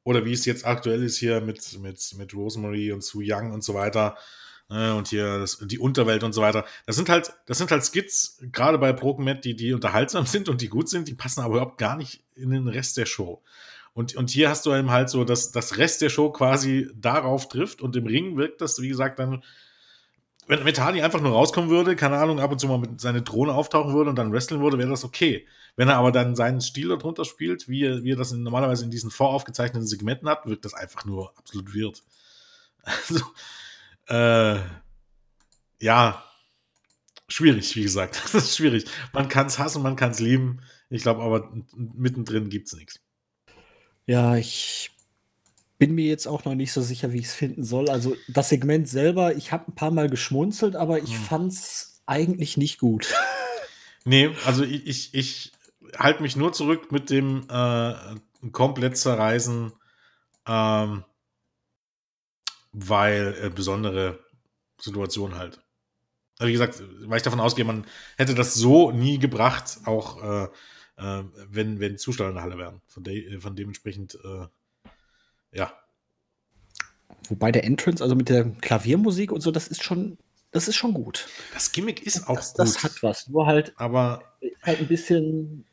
[0.04, 3.64] Oder wie es jetzt aktuell ist hier mit mit mit Rosemary und Su Yung und
[3.64, 4.18] so weiter,
[4.68, 6.66] ne, und hier das die Unterwelt und so weiter.
[6.84, 10.50] Das sind halt das sind halt Skits, grade bei Broken Matt, die die unterhaltsam sind
[10.50, 13.42] und die gut sind, die passen aber überhaupt gar nicht in den Rest der Show.
[13.94, 17.48] Und, und hier hast du eben halt so, dass das Rest der Show quasi darauf
[17.48, 19.42] trifft und im Ring wirkt das, wie gesagt, dann,
[20.46, 23.52] wenn Metani einfach nur rauskommen würde, keine Ahnung, ab und zu mal mit seiner Drohne
[23.52, 25.46] auftauchen würde und dann wresteln würde, wäre das okay.
[25.76, 28.84] Wenn er aber dann seinen Stil darunter spielt, wie er, wie er das in, normalerweise
[28.84, 32.02] in diesen voraufgezeichneten Segmenten hat, wirkt das einfach nur absolut weird.
[32.84, 33.24] Also,
[34.08, 34.60] äh,
[35.80, 36.24] ja,
[37.28, 38.20] schwierig, wie gesagt.
[38.32, 38.86] Das ist schwierig.
[39.12, 40.62] Man kann es hassen, man kann es lieben.
[40.90, 43.00] Ich glaube aber, mittendrin gibt es nichts.
[44.06, 44.90] Ja, ich
[45.78, 47.90] bin mir jetzt auch noch nicht so sicher, wie ich es finden soll.
[47.90, 51.46] Also, das Segment selber, ich habe ein paar Mal geschmunzelt, aber ich Hm.
[51.48, 53.12] es eigentlich nicht gut.
[54.04, 55.52] Nee, also ich ich ich
[55.96, 57.94] halte mich nur zurück mit dem, äh,
[58.50, 59.70] komplett zerreißen,
[60.48, 61.04] ähm
[62.72, 64.18] weil, äh, besondere
[64.80, 65.60] Situation halt.
[66.38, 67.86] Also, wie gesagt, weil ich davon ausgehe, man
[68.16, 70.48] hätte das so nie gebracht, auch, äh
[70.96, 72.80] äh, wenn, wenn Zuschauer in der Halle wären.
[72.86, 74.46] Von, de äh, von dementsprechend, äh,
[75.56, 75.72] ja.
[77.28, 80.18] Wobei der Entrance, also mit der Klaviermusik und so, das ist schon,
[80.50, 81.28] das ist schon gut.
[81.54, 82.58] Das Gimmick ist auch das, gut.
[82.58, 84.22] Das hat was, nur halt, aber
[84.62, 85.64] halt ein bisschen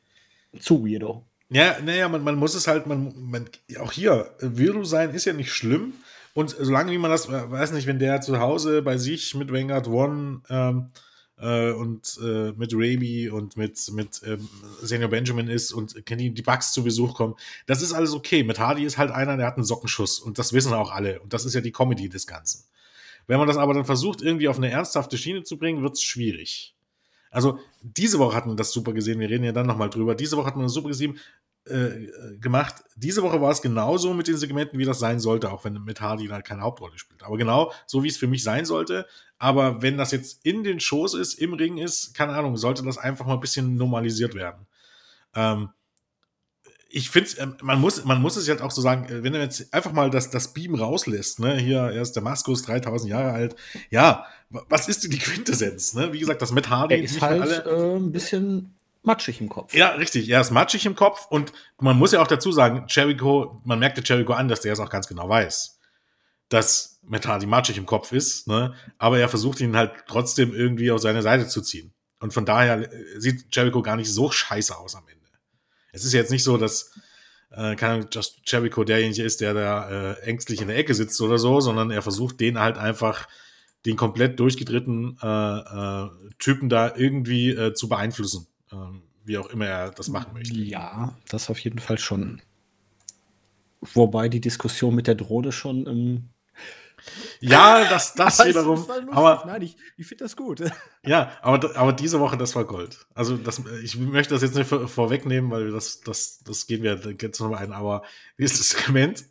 [0.59, 1.25] zu weirdo.
[1.49, 5.33] Ja, naja, man, man muss es halt, man, man, auch hier, weirdo sein ist ja
[5.33, 5.93] nicht schlimm.
[6.33, 9.51] Und solange wie man das, äh, weiß nicht, wenn der zu Hause bei sich mit
[9.51, 10.91] Vanguard One ähm,
[11.39, 14.47] äh, und äh, mit Raby und mit, mit ähm,
[14.81, 17.35] Senior Benjamin ist und Kenny die Bugs zu Besuch kommen.
[17.65, 18.43] Das ist alles okay.
[18.43, 21.19] Mit Hardy ist halt einer, der hat einen Sockenschuss und das wissen auch alle.
[21.21, 22.65] Und das ist ja die Comedy des Ganzen.
[23.27, 26.01] Wenn man das aber dann versucht, irgendwie auf eine ernsthafte Schiene zu bringen, wird es
[26.01, 26.75] schwierig.
[27.31, 29.19] Also, diese Woche hatten wir das super gesehen.
[29.19, 30.15] Wir reden ja dann nochmal drüber.
[30.15, 31.19] Diese Woche hat man das super gesehen,
[31.69, 32.83] äh, gemacht.
[32.95, 36.01] Diese Woche war es genauso mit den Segmenten, wie das sein sollte, auch wenn mit
[36.01, 37.23] Hardy da keine Hauptrolle spielt.
[37.23, 39.05] Aber genau so, wie es für mich sein sollte.
[39.37, 42.97] Aber wenn das jetzt in den Shows ist, im Ring ist, keine Ahnung, sollte das
[42.97, 44.67] einfach mal ein bisschen normalisiert werden.
[45.35, 45.69] Ähm,
[46.89, 49.41] ich finde, ähm, man muss, man muss es halt auch so sagen, äh, wenn er
[49.41, 53.31] jetzt einfach mal das, das Beam rauslässt, ne, hier, er ist der Maskus, 3000 Jahre
[53.31, 53.55] alt,
[53.89, 56.11] ja, was ist denn die Quintessenz, ne?
[56.11, 56.95] Wie gesagt, das mit Hardy.
[56.95, 59.73] Er ist halt alle, äh, ein bisschen matschig im Kopf.
[59.73, 63.61] Ja, richtig, er ist matschig im Kopf und man muss ja auch dazu sagen, Jericho,
[63.63, 65.79] man merkte Jericho an, dass der es auch ganz genau weiß
[66.49, 68.73] dass Matt matschig im Kopf ist, ne?
[68.97, 71.93] aber er versucht ihn halt trotzdem irgendwie auf seine Seite zu ziehen.
[72.19, 75.27] Und von daher äh, sieht Jericho gar nicht so scheiße aus am Ende.
[75.91, 76.91] Es ist jetzt nicht so, dass
[77.51, 81.37] äh, keine Just Jericho derjenige ist, der da äh, ängstlich in der Ecke sitzt oder
[81.37, 83.27] so, sondern er versucht den halt einfach
[83.85, 86.09] den komplett durchgedrehten äh, äh,
[86.39, 90.53] Typen da irgendwie äh, zu beeinflussen, ähm, wie auch immer er das machen möchte.
[90.55, 92.41] Ja, das auf jeden Fall schon.
[93.81, 96.29] Wobei die Diskussion mit der Drohne schon im
[97.39, 98.85] ja, das, das aber wiederum.
[99.11, 100.61] aber Nein, ich, ich finde das gut.
[101.05, 103.07] Ja, aber, aber diese Woche, das war Gold.
[103.13, 106.99] Also, das, ich möchte das jetzt nicht vor, vorwegnehmen, weil das, das, das gehen wir
[107.21, 107.71] jetzt nochmal ein.
[107.71, 108.03] Aber
[108.37, 109.23] dieses Segment,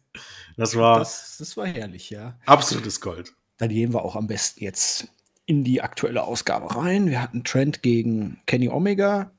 [0.56, 0.98] das war.
[0.98, 2.38] Das, das war herrlich, ja.
[2.46, 3.34] Absolutes Gold.
[3.58, 5.08] Dann gehen wir auch am besten jetzt
[5.48, 7.08] in die aktuelle Ausgabe rein.
[7.08, 9.30] Wir hatten Trent gegen Kenny Omega.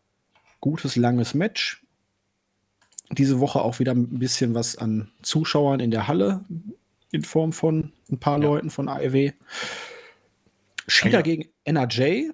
[0.60, 1.84] Gutes, langes Match.
[3.12, 6.44] Diese Woche auch wieder ein bisschen was an Zuschauern in der Halle
[7.12, 8.44] in Form von ein paar ja.
[8.44, 9.34] Leuten von AEW.
[10.88, 11.22] Shida ja.
[11.22, 12.32] gegen NRJ.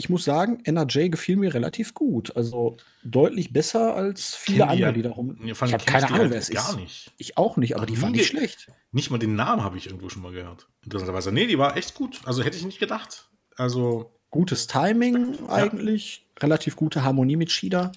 [0.00, 2.34] Ich muss sagen, NRJ gefiel mir relativ gut.
[2.34, 5.38] Also deutlich besser als viele andere, ja, die darum.
[5.44, 6.56] Ich habe keine Ahnung, halt wer es ist.
[6.56, 7.12] Gar nicht.
[7.18, 8.68] Ich auch nicht, aber, aber die fand ich schlecht.
[8.92, 10.68] Nicht mal den Namen habe ich irgendwo schon mal gehört.
[10.84, 11.32] Interessanterweise.
[11.32, 12.22] Nee, die war echt gut.
[12.24, 13.28] Also hätte ich nicht gedacht.
[13.56, 14.10] Also.
[14.30, 16.26] Gutes Timing eigentlich.
[16.40, 17.92] Relativ gute Harmonie mit Shida.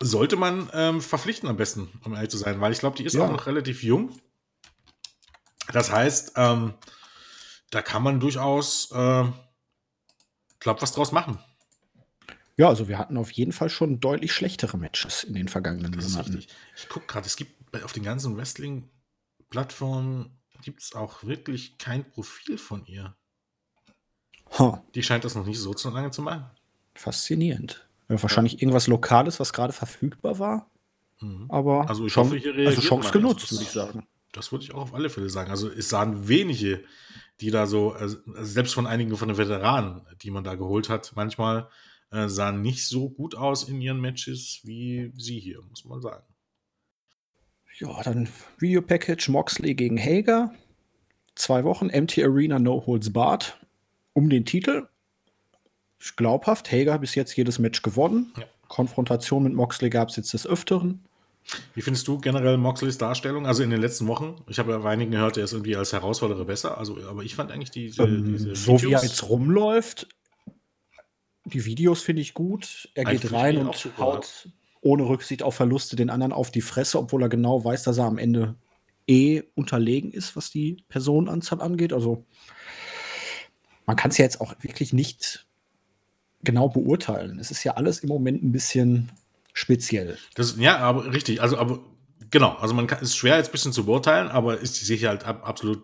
[0.00, 3.12] Sollte man ähm, verpflichten am besten, um ehrlich zu sein, weil ich glaube, die ist
[3.12, 3.26] ja.
[3.26, 4.12] auch noch relativ jung.
[5.74, 6.72] Das heißt, ähm,
[7.68, 9.24] da kann man durchaus, äh,
[10.64, 11.38] glaube was draus machen.
[12.56, 16.10] Ja, also wir hatten auf jeden Fall schon deutlich schlechtere Matches in den vergangenen das
[16.10, 16.34] Monaten.
[16.34, 16.56] Richtig.
[16.76, 20.30] Ich gucke gerade, es gibt auf den ganzen Wrestling-Plattformen
[20.62, 23.16] gibt es auch wirklich kein Profil von ihr.
[24.58, 24.78] Huh.
[24.94, 26.46] Die scheint das noch nicht so zu lange zu machen.
[26.94, 27.86] Faszinierend.
[28.08, 28.60] Ja, wahrscheinlich ja.
[28.60, 30.70] irgendwas Lokales, was gerade verfügbar war.
[31.20, 31.50] Mhm.
[31.50, 34.06] Aber also ich hoffe, hier also Chance genutzt, würde ich sagen.
[34.34, 35.50] Das würde ich auch auf alle Fälle sagen.
[35.50, 36.82] Also es sahen wenige,
[37.40, 41.12] die da so, also selbst von einigen von den Veteranen, die man da geholt hat,
[41.14, 41.68] manchmal
[42.10, 46.24] äh, sahen nicht so gut aus in ihren Matches wie sie hier, muss man sagen.
[47.78, 50.52] Ja, dann Video-Package Moxley gegen Hager.
[51.34, 53.58] Zwei Wochen, MT Arena No Holds Barred
[54.12, 54.88] um den Titel.
[56.16, 56.70] Glaubhaft.
[56.70, 58.32] Hager bis jetzt jedes Match gewonnen.
[58.36, 58.44] Ja.
[58.68, 61.04] Konfrontation mit Moxley gab es jetzt des Öfteren.
[61.74, 63.46] Wie findest du generell Moxleys Darstellung?
[63.46, 64.36] Also in den letzten Wochen?
[64.48, 66.78] Ich habe ja bei einigen gehört, er ist irgendwie als Herausforderer besser.
[66.78, 70.08] Also, aber ich fand eigentlich diese, Ähm, diese so wie er jetzt rumläuft,
[71.44, 72.88] die Videos finde ich gut.
[72.94, 74.02] Er Eigentlich geht rein und super.
[74.02, 74.48] haut
[74.80, 78.04] ohne Rücksicht auf Verluste den anderen auf die Fresse, obwohl er genau weiß, dass er
[78.04, 78.54] am Ende
[79.06, 81.92] eh unterlegen ist, was die Personenanzahl angeht.
[81.92, 82.24] Also
[83.86, 85.46] man kann es ja jetzt auch wirklich nicht
[86.42, 87.38] genau beurteilen.
[87.38, 89.10] Es ist ja alles im Moment ein bisschen
[89.54, 90.18] speziell.
[90.34, 91.40] Das, ja, aber richtig.
[91.40, 91.80] Also, aber
[92.30, 92.50] genau.
[92.56, 95.48] Also, man kann, ist schwer jetzt ein bisschen zu beurteilen, aber ist sicher halt ab,
[95.48, 95.82] absolut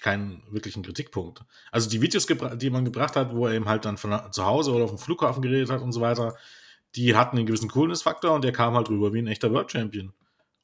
[0.00, 1.42] keinen wirklichen Kritikpunkt.
[1.70, 4.72] Also, die Videos, die man gebracht hat, wo er eben halt dann von zu Hause
[4.72, 6.36] oder auf dem Flughafen geredet hat und so weiter,
[6.96, 10.12] die hatten einen gewissen Coolness-Faktor und der kam halt rüber wie ein echter World Champion.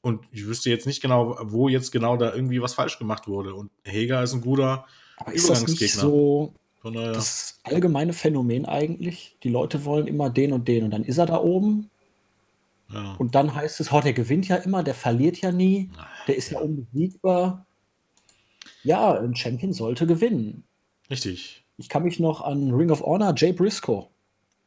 [0.01, 3.53] Und ich wüsste jetzt nicht genau, wo jetzt genau da irgendwie was falsch gemacht wurde.
[3.53, 4.85] Und Heger ist ein guter
[5.17, 9.35] Aber ist das nicht so das allgemeine Phänomen eigentlich?
[9.43, 11.89] Die Leute wollen immer den und den und dann ist er da oben
[12.91, 13.13] ja.
[13.13, 15.89] Und dann heißt es, oh, der gewinnt ja immer, der verliert ja nie,
[16.27, 17.65] der ist ja unbesiegbar.
[18.83, 20.63] Ja, ein Champion sollte gewinnen.
[21.09, 21.65] Richtig.
[21.77, 24.07] Ich kann mich noch an Ring of Honor, Jay Briscoe.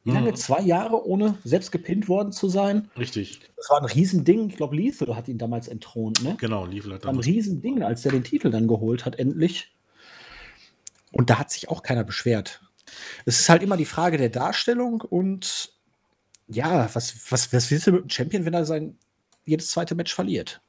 [0.04, 0.30] Wie lange?
[0.30, 0.36] Mhm.
[0.36, 2.90] Zwei Jahre ohne selbst gepinnt worden zu sein?
[2.96, 3.40] Richtig.
[3.56, 4.48] Das war ein Riesending.
[4.48, 6.36] Ich glaube, Lethal hat ihn damals entthront, ne?
[6.38, 7.26] Genau, lief halt War ein damals.
[7.26, 9.74] Riesending, als der den Titel dann geholt hat, endlich.
[11.12, 12.62] Und da hat sich auch keiner beschwert.
[13.24, 15.74] Es ist halt immer die Frage der Darstellung und
[16.52, 18.98] ja, was, was, was willst du mit einem Champion, wenn er sein
[19.44, 20.60] jedes zweite Match verliert?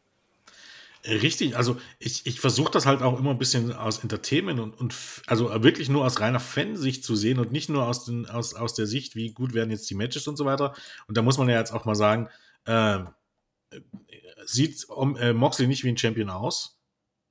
[1.03, 4.95] Richtig, also ich, ich versuche das halt auch immer ein bisschen aus Entertainment und, und
[5.25, 8.75] also wirklich nur aus reiner Fansicht zu sehen und nicht nur aus, den, aus, aus
[8.75, 10.75] der Sicht, wie gut werden jetzt die Matches und so weiter.
[11.07, 12.29] Und da muss man ja jetzt auch mal sagen,
[12.65, 12.99] äh,
[14.45, 14.85] sieht
[15.19, 16.79] äh, Moxley nicht wie ein Champion aus?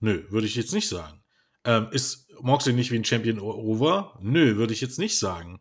[0.00, 1.22] Nö, würde ich jetzt nicht sagen.
[1.64, 4.18] Ähm, ist Moxley nicht wie ein Champion over?
[4.20, 5.60] Nö, würde ich jetzt nicht sagen.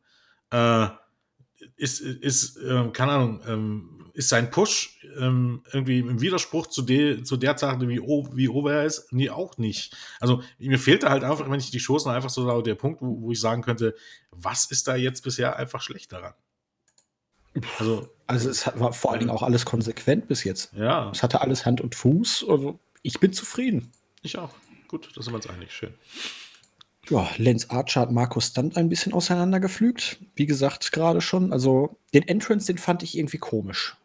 [0.49, 0.87] Äh,
[1.75, 7.23] ist, ist ähm, keine Ahnung, ähm, ist sein Push ähm, irgendwie im Widerspruch zu, de,
[7.23, 9.11] zu der Sache, wie, o, wie over er ist?
[9.13, 9.95] Nee, auch nicht.
[10.19, 13.21] Also mir fehlt da halt einfach, wenn ich die noch einfach so der Punkt, wo,
[13.21, 13.95] wo ich sagen könnte,
[14.31, 16.33] was ist da jetzt bisher einfach schlecht daran?
[17.79, 20.73] Also, Also es war vor allen Dingen auch alles konsequent bis jetzt.
[20.73, 22.45] ja, Es hatte alles Hand und Fuß.
[22.49, 23.91] Also ich bin zufrieden.
[24.21, 24.51] ich auch.
[24.87, 25.71] Gut, da sind wir uns einig.
[25.71, 25.93] Schön.
[27.07, 30.19] Ja, Lance Archer hat Markus Stunt ein bisschen auseinandergepflügt.
[30.35, 31.51] Wie gesagt, gerade schon.
[31.53, 33.95] Also den Entrance, den fand ich irgendwie komisch.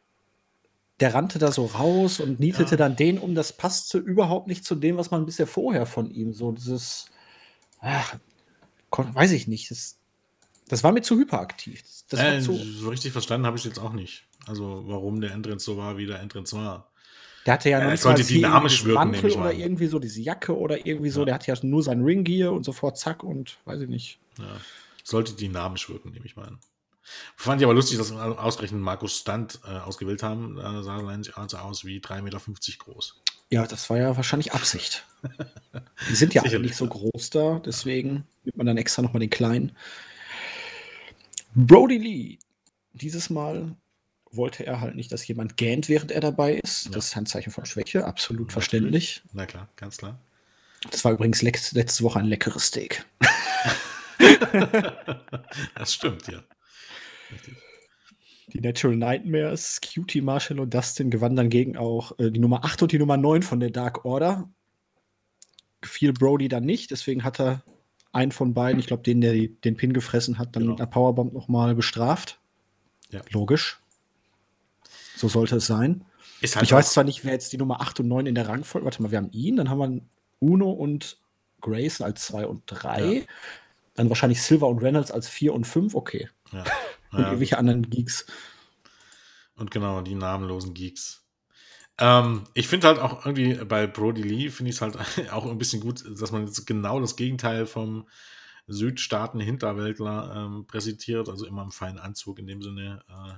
[1.00, 2.76] Der rannte da so raus und nietete Ja.
[2.76, 3.34] dann den um.
[3.34, 7.06] Das passte überhaupt nicht zu dem, was man bisher vorher von ihm so dieses,
[7.80, 8.16] ach,
[8.90, 9.70] weiß ich nicht.
[9.70, 9.98] Das,
[10.68, 11.82] das war mir zu hyperaktiv.
[11.82, 14.24] Das, das äh, so richtig verstanden habe ich jetzt auch nicht.
[14.46, 16.88] Also, warum der Entrance so war, wie der Entrance war.
[17.46, 20.56] Der hatte ja noch er nicht mal dynamisch wirken, Mantel oder irgendwie so diese Jacke
[20.56, 21.20] oder irgendwie so.
[21.20, 21.26] Ja.
[21.26, 24.18] Der hat ja nur sein Ringgear und sofort zack und weiß ich nicht.
[24.38, 24.56] Ja.
[25.02, 26.58] Sollte dynamisch wirken, nehme ich mal an.
[27.36, 30.56] Fand ich aber lustig, dass wir ausgerechnet Markus Stunt äh, ausgewählt haben.
[30.56, 32.40] Da sah er also aus wie 3,50 Meter
[32.78, 33.20] groß.
[33.50, 35.06] Ja, das war ja wahrscheinlich Absicht.
[36.08, 36.90] Die sind ja nicht so ja.
[36.90, 39.72] groß da, deswegen nimmt man dann extra nochmal den kleinen.
[41.54, 42.38] Brody Lee.
[42.94, 43.76] Dieses Mal
[44.36, 46.86] wollte er halt nicht, dass jemand gähnt, während er dabei ist.
[46.86, 46.90] Ja.
[46.92, 48.52] Das ist ein Zeichen von Schwäche, absolut Natürlich.
[48.52, 49.22] verständlich.
[49.32, 50.18] Na klar, ganz klar.
[50.90, 53.04] Das war übrigens letzte Woche ein leckeres Steak.
[55.74, 56.42] das stimmt, ja.
[57.32, 57.54] Richtig.
[58.52, 62.82] Die Natural Nightmares, Cutie, Marshall und Dustin gewannen dann gegen auch äh, die Nummer 8
[62.82, 64.48] und die Nummer 9 von der Dark Order.
[65.80, 67.62] Gefiel Brody dann nicht, deswegen hat er
[68.12, 70.72] einen von beiden, ich glaube, den, der den Pin gefressen hat, dann Genau.
[70.74, 72.38] mit einer Powerbomb nochmal bestraft.
[73.10, 73.22] Ja.
[73.30, 73.80] Logisch.
[75.16, 76.04] So sollte es sein.
[76.42, 78.84] Halt ich weiß zwar nicht, wer jetzt die Nummer 8 und 9 in der Rangfolge.
[78.84, 80.00] Warte mal, wir haben ihn, dann haben wir
[80.40, 81.18] Uno und
[81.60, 83.02] Grayson als 2 und 3.
[83.04, 83.22] Ja.
[83.94, 85.94] Dann wahrscheinlich Silver und Reynolds als 4 und 5.
[85.94, 86.28] Okay.
[86.52, 86.60] Ja.
[86.60, 86.66] Und
[87.20, 88.26] Ja, irgendwelche anderen Geeks.
[89.56, 91.22] und genau, die namenlosen Geeks.
[91.98, 94.98] Ähm, ich finde halt auch irgendwie bei Brody Lee, finde ich es halt
[95.32, 98.08] auch ein bisschen gut, dass man jetzt genau das Gegenteil vom
[98.66, 103.34] Südstaaten-Hinterwäldler ähm, präsentiert, also immer im feinen Anzug in dem Sinne, äh,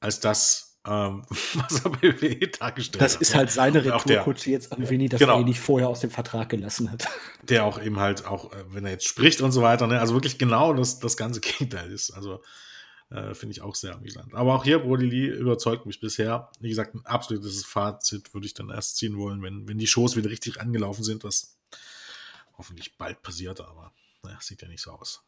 [0.00, 3.22] als das, ähm, was er bei WWE dargestellt Das hat.
[3.22, 3.36] ist ne?
[3.38, 5.34] halt seine Retourkutsche jetzt an Vinny, dass Genau.
[5.34, 7.06] er ihn nicht vorher aus dem Vertrag gelassen hat.
[7.42, 10.14] der auch eben halt auch, äh, wenn er jetzt spricht und so weiter, ne, also
[10.14, 12.10] wirklich genau das, das ganze Gegenteil ist.
[12.12, 12.42] Also
[13.10, 14.34] äh, finde ich auch sehr amüsant.
[14.34, 16.50] Aber auch hier, Brody Lee überzeugt mich bisher.
[16.60, 20.14] Wie gesagt, ein absolutes Fazit würde ich dann erst ziehen wollen, wenn, wenn die Shows
[20.16, 21.56] wieder richtig angelaufen sind, was
[22.58, 25.22] hoffentlich bald passiert, aber naja, sieht ja nicht so aus.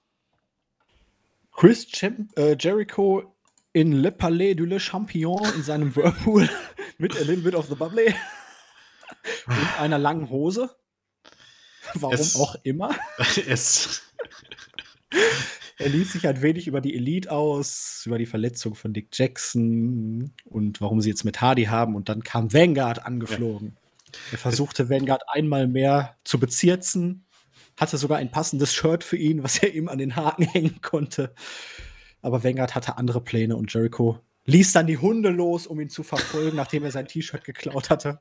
[1.54, 3.34] Chris Chem äh, Jericho
[3.72, 6.48] in Le Palais du Le Champion in seinem Whirlpool
[6.98, 8.14] mit a little bit of the bubbly.
[9.46, 10.70] und einer langen Hose.
[11.94, 12.94] Warum es, auch immer.
[13.48, 14.02] Es.
[15.78, 20.32] er ließ sich ein wenig über die Elite aus, über die Verletzung von Dick Jackson
[20.44, 21.96] und warum sie jetzt mit Hardy haben.
[21.96, 23.76] Und dann kam Vanguard angeflogen.
[23.76, 24.18] Ja.
[24.32, 27.24] Er versuchte Vanguard einmal mehr zu bezirzen,
[27.76, 31.34] hatte sogar ein passendes Shirt für ihn, was er ihm an den Haken hängen konnte.
[32.22, 36.02] Aber Vanguard hatte andere Pläne und Jericho ließ dann die Hunde los, um ihn zu
[36.02, 38.18] verfolgen, nachdem er sein T-Shirt geklaut hatte.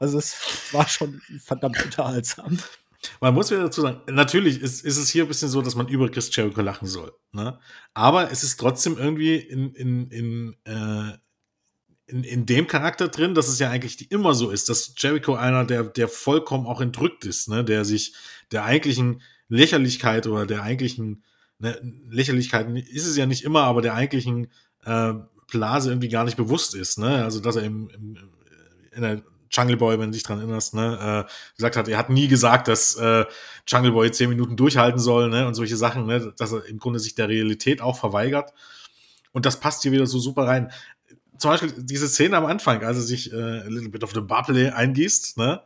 [0.00, 2.58] Also es war schon verdammt unterhaltsam.
[3.20, 5.88] Man muss ja dazu sagen, natürlich ist, ist es hier ein bisschen so, dass man
[5.88, 7.12] über Chris Jericho lachen soll.
[7.32, 7.58] Ne?
[7.92, 11.18] Aber es ist trotzdem irgendwie in, in, in, äh,
[12.06, 15.64] in, in dem Charakter drin, dass es ja eigentlich immer so ist, dass Jericho einer,
[15.64, 17.64] der, der vollkommen auch entrückt ist, ne?
[17.64, 18.14] der sich
[18.52, 21.24] der eigentlichen Lächerlichkeit oder der eigentlichen
[21.64, 24.48] ne, Lächerlichkeit ist es ja nicht immer, aber der eigentlichen
[24.84, 25.14] äh,
[25.50, 26.98] Blase irgendwie gar nicht bewusst ist.
[26.98, 27.24] Ne?
[27.24, 28.16] Also dass er im, im,
[28.92, 32.10] in der Jungle Boy, wenn du dich dran erinnerst, ne, äh, gesagt hat, er hat
[32.10, 33.24] nie gesagt, dass äh,
[33.68, 36.98] Jungle Boy zehn Minuten durchhalten soll, ne, und solche Sachen, ne, dass er im Grunde
[36.98, 38.52] sich der Realität auch verweigert.
[39.32, 40.72] Und das passt hier wieder so super rein.
[41.38, 44.20] Zum Beispiel diese Szene am Anfang, als er sich äh, a little bit of the
[44.20, 45.62] bubble eingießt, ne,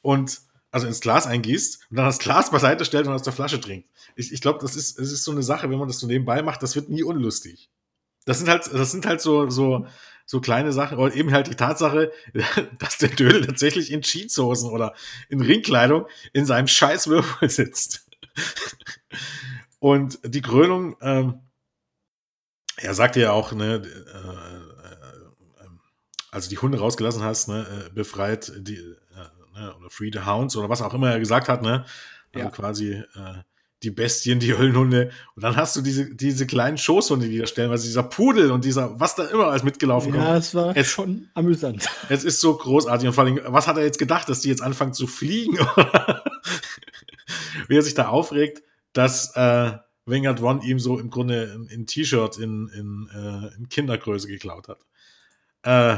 [0.00, 0.42] und
[0.74, 3.88] also ins Glas eingießt und dann das Glas beiseite stellt und aus der Flasche trinkt.
[4.16, 6.42] Ich, ich glaube, das ist, das ist so eine Sache, wenn man das so nebenbei
[6.42, 7.70] macht, das wird nie unlustig.
[8.24, 9.86] Das sind halt, das sind halt so, so,
[10.26, 12.10] so kleine Sachen, oder eben halt die Tatsache,
[12.80, 14.94] dass der Dödel tatsächlich in Cheatshosen oder
[15.28, 18.08] in Ringkleidung in seinem Scheißwürfel sitzt.
[19.78, 21.38] Und die Krönung, ähm,
[22.78, 25.68] er sagte ja auch, ne, äh, äh,
[26.32, 28.96] also die Hunde rausgelassen hast, ne, äh, befreit die, äh,
[29.54, 31.84] ne, oder Free the Hounds oder was auch immer er gesagt hat, ne,
[32.32, 32.50] also ja.
[32.50, 33.42] quasi äh,
[33.84, 35.10] die Bestien, die Höllenhunde.
[35.36, 38.64] Und dann hast du diese, diese kleinen Schoßhunde, die da stellen, also dieser Pudel und
[38.64, 40.24] dieser, was da immer alles mitgelaufen kommt.
[40.24, 41.86] Ja, es war es, schon amüsant.
[42.08, 43.08] Es ist so großartig.
[43.08, 45.58] Und vor allem, was hat er jetzt gedacht, dass die jetzt anfangen zu fliegen?
[47.68, 48.62] Wie er sich da aufregt,
[48.92, 49.72] dass äh,
[50.06, 54.68] Wingard One ihm so im Grunde ein, ein T-Shirt in, in, äh, in Kindergröße geklaut
[54.68, 54.80] hat.
[55.62, 55.96] Äh,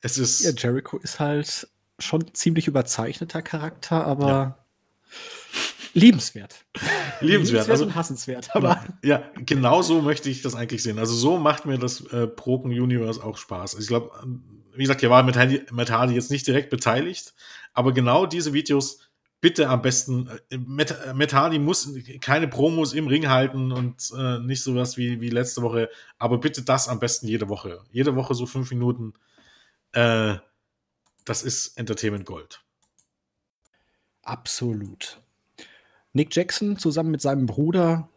[0.00, 0.40] es ist.
[0.40, 4.28] Ja, Jericho ist halt schon ziemlich überzeichneter Charakter, aber.
[4.28, 4.58] Ja
[5.94, 6.64] liebenswert.
[6.74, 8.54] Liebenswert, liebenswert also und hassenswert.
[8.54, 10.98] Aber ja, genau so möchte ich das eigentlich sehen.
[10.98, 13.76] Also so macht mir das äh, Broken Universe auch Spaß.
[13.76, 14.10] Also ich glaube,
[14.74, 17.32] wie gesagt, hier war mit Hardy jetzt nicht direkt beteiligt,
[17.72, 18.98] aber genau diese Videos
[19.40, 20.28] bitte am besten.
[20.50, 21.88] Äh, Matt Hardy muss
[22.20, 26.62] keine Promos im Ring halten und äh, nicht sowas wie, wie letzte Woche, aber bitte
[26.62, 27.82] das am besten jede Woche.
[27.90, 29.14] Jede Woche so fünf Minuten.
[29.92, 30.36] Äh,
[31.24, 32.62] das ist Entertainment Gold.
[34.22, 35.20] Absolut.
[36.12, 38.08] Nick Jackson zusammen mit seinem Bruder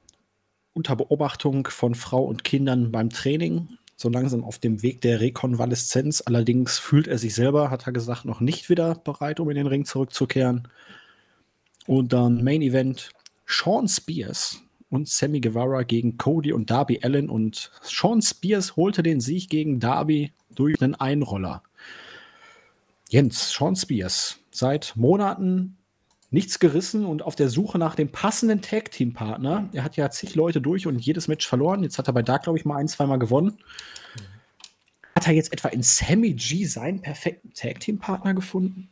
[0.73, 6.21] unter Beobachtung von Frau und Kindern beim Training, so langsam auf dem Weg der Rekonvaleszenz.
[6.25, 9.67] Allerdings fühlt er sich selber, hat er gesagt, noch nicht wieder bereit, um in den
[9.67, 10.67] Ring zurückzukehren.
[11.87, 13.09] Und dann Main Event
[13.47, 17.29] Sean Spears und Sammy Guevara gegen Cody und Darby Allen.
[17.29, 21.63] Und Sean Spears holte den Sieg gegen Darby durch einen Einroller.
[23.09, 25.77] Jens, Sean Spears, seit Monaten
[26.29, 29.69] nichts gerissen und auf der Suche nach dem passenden Tag-Team-Partner.
[29.71, 31.83] Er hat ja zig Leute durch und jedes Match verloren.
[31.83, 33.57] Jetzt hat er bei Dark, glaube ich, mal ein, zweimal gewonnen.
[35.15, 38.89] Hat er jetzt etwa in Sammy G seinen perfekten Tag-Team-Partner gefunden?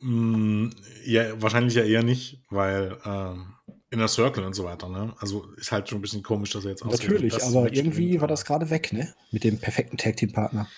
[0.00, 0.68] Mm,
[1.06, 3.54] ja, wahrscheinlich ja eher nicht, weil ähm,
[3.90, 5.14] Inner Circle und so weiter, ne?
[5.18, 8.44] Also ist halt schon ein bisschen komisch, dass er jetzt Natürlich, aber irgendwie war das
[8.44, 9.14] gerade weg, ne?
[9.30, 10.68] Mit dem perfekten Tag-Team-Partner.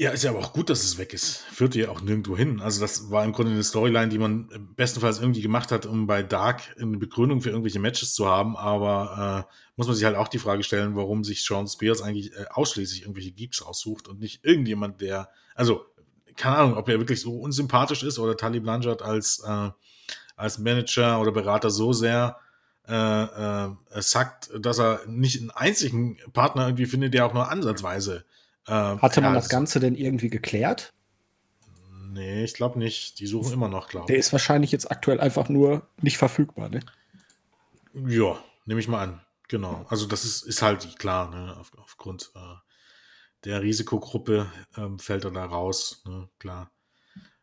[0.00, 1.38] Ja, ist ja aber auch gut, dass es weg ist.
[1.50, 2.60] Führt ja auch nirgendwo hin.
[2.60, 6.22] Also, das war im Grunde eine Storyline, die man bestenfalls irgendwie gemacht hat, um bei
[6.22, 8.56] Dark eine Begründung für irgendwelche Matches zu haben.
[8.56, 12.32] Aber äh, muss man sich halt auch die Frage stellen, warum sich Sean Spears eigentlich
[12.32, 15.84] äh, ausschließlich irgendwelche Geeks aussucht und nicht irgendjemand, der, also,
[16.36, 19.70] keine Ahnung, ob er wirklich so unsympathisch ist oder Tali Blanchard als, äh,
[20.36, 22.36] als Manager oder Berater so sehr
[22.86, 28.24] äh, äh, sagt, dass er nicht einen einzigen Partner irgendwie findet, der auch nur ansatzweise
[28.68, 30.92] äh, Hatte man ja, das Ganze denn irgendwie geklärt?
[32.10, 33.20] Nee, ich glaube nicht.
[33.20, 34.08] Die suchen immer noch, glaube ich.
[34.08, 36.80] Der ist wahrscheinlich jetzt aktuell einfach nur nicht verfügbar, ne?
[38.06, 39.20] Ja, nehme ich mal an.
[39.48, 39.86] Genau.
[39.88, 41.56] Also das ist, ist halt klar, ne?
[41.56, 42.56] Auf, aufgrund äh,
[43.44, 46.28] der Risikogruppe ähm, fällt er da raus, ne?
[46.38, 46.70] Klar.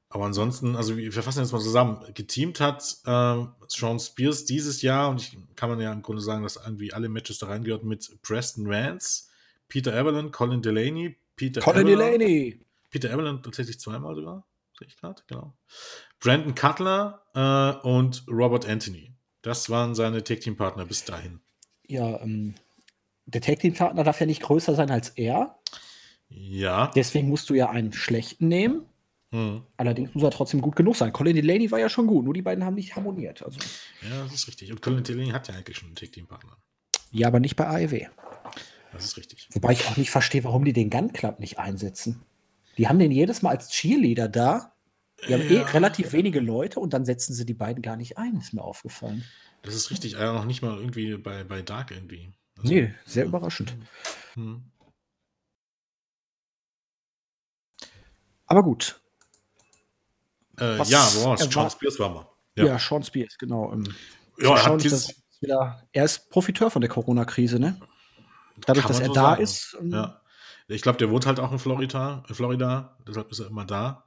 [0.09, 2.01] Aber ansonsten, also wir fassen jetzt mal zusammen.
[2.13, 6.43] Geteamt hat äh, Sean Spears dieses Jahr, und ich kann man ja im Grunde sagen,
[6.43, 9.23] dass irgendwie alle Matches da reingehört mit Preston Rance,
[9.67, 12.59] Peter Evelyn, Colin Delaney, Peter Colin Evelyn, Delaney.
[12.89, 14.45] Peter Evelyn tatsächlich zweimal sogar,
[14.77, 15.53] sehe ich gerade, genau.
[16.19, 19.11] Brandon Cutler äh, und Robert Anthony.
[19.41, 21.39] Das waren seine Tag-Team-Partner bis dahin.
[21.87, 22.55] Ja, ähm,
[23.25, 25.59] der Tag-Team-Partner darf ja nicht größer sein als er.
[26.29, 26.91] Ja.
[26.95, 28.85] Deswegen musst du ja einen schlechten nehmen.
[29.31, 29.63] Mhm.
[29.77, 31.11] Allerdings muss er trotzdem gut genug sein.
[31.13, 33.43] Colin Delaney war ja schon gut, nur die beiden haben nicht harmoniert.
[33.43, 33.59] Also.
[34.01, 34.71] Ja, das ist richtig.
[34.71, 36.57] Und Colin Delaney hat ja eigentlich schon einen Tag-Team-Partner.
[37.11, 38.07] Ja, aber nicht bei AEW.
[38.95, 39.49] Das ist richtig.
[39.53, 42.23] Wobei ich auch nicht verstehe, warum die den Gun Club nicht einsetzen.
[42.77, 44.73] Die haben den jedes Mal als Cheerleader da.
[45.27, 45.61] Die haben eh ja.
[45.61, 48.63] eh relativ wenige Leute und dann setzen sie die beiden gar nicht ein, ist mir
[48.63, 49.23] aufgefallen.
[49.63, 50.17] Das ist richtig.
[50.17, 52.31] Also noch nicht mal irgendwie bei, bei Dark irgendwie.
[52.57, 53.29] Also, nee, sehr ja.
[53.29, 53.75] überraschend.
[54.33, 54.63] Hm.
[58.45, 59.01] Aber gut.
[60.59, 62.27] Äh, ja, wow, Sean war, Spears war mal.
[62.55, 62.65] Ja.
[62.65, 63.75] ja, Sean Spears, genau.
[64.37, 67.79] Ja, er, dieses, wieder, er ist Profiteur von der Corona-Krise, ne?
[68.57, 69.41] Dadurch, dass er so da sagen.
[69.43, 69.77] ist.
[69.79, 70.21] Ähm, ja.
[70.67, 74.05] Ich glaube, der wohnt halt auch in Florida, in Florida, deshalb ist er immer da.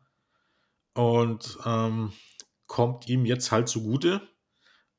[0.94, 2.12] Und ähm,
[2.66, 4.20] kommt ihm jetzt halt zugute.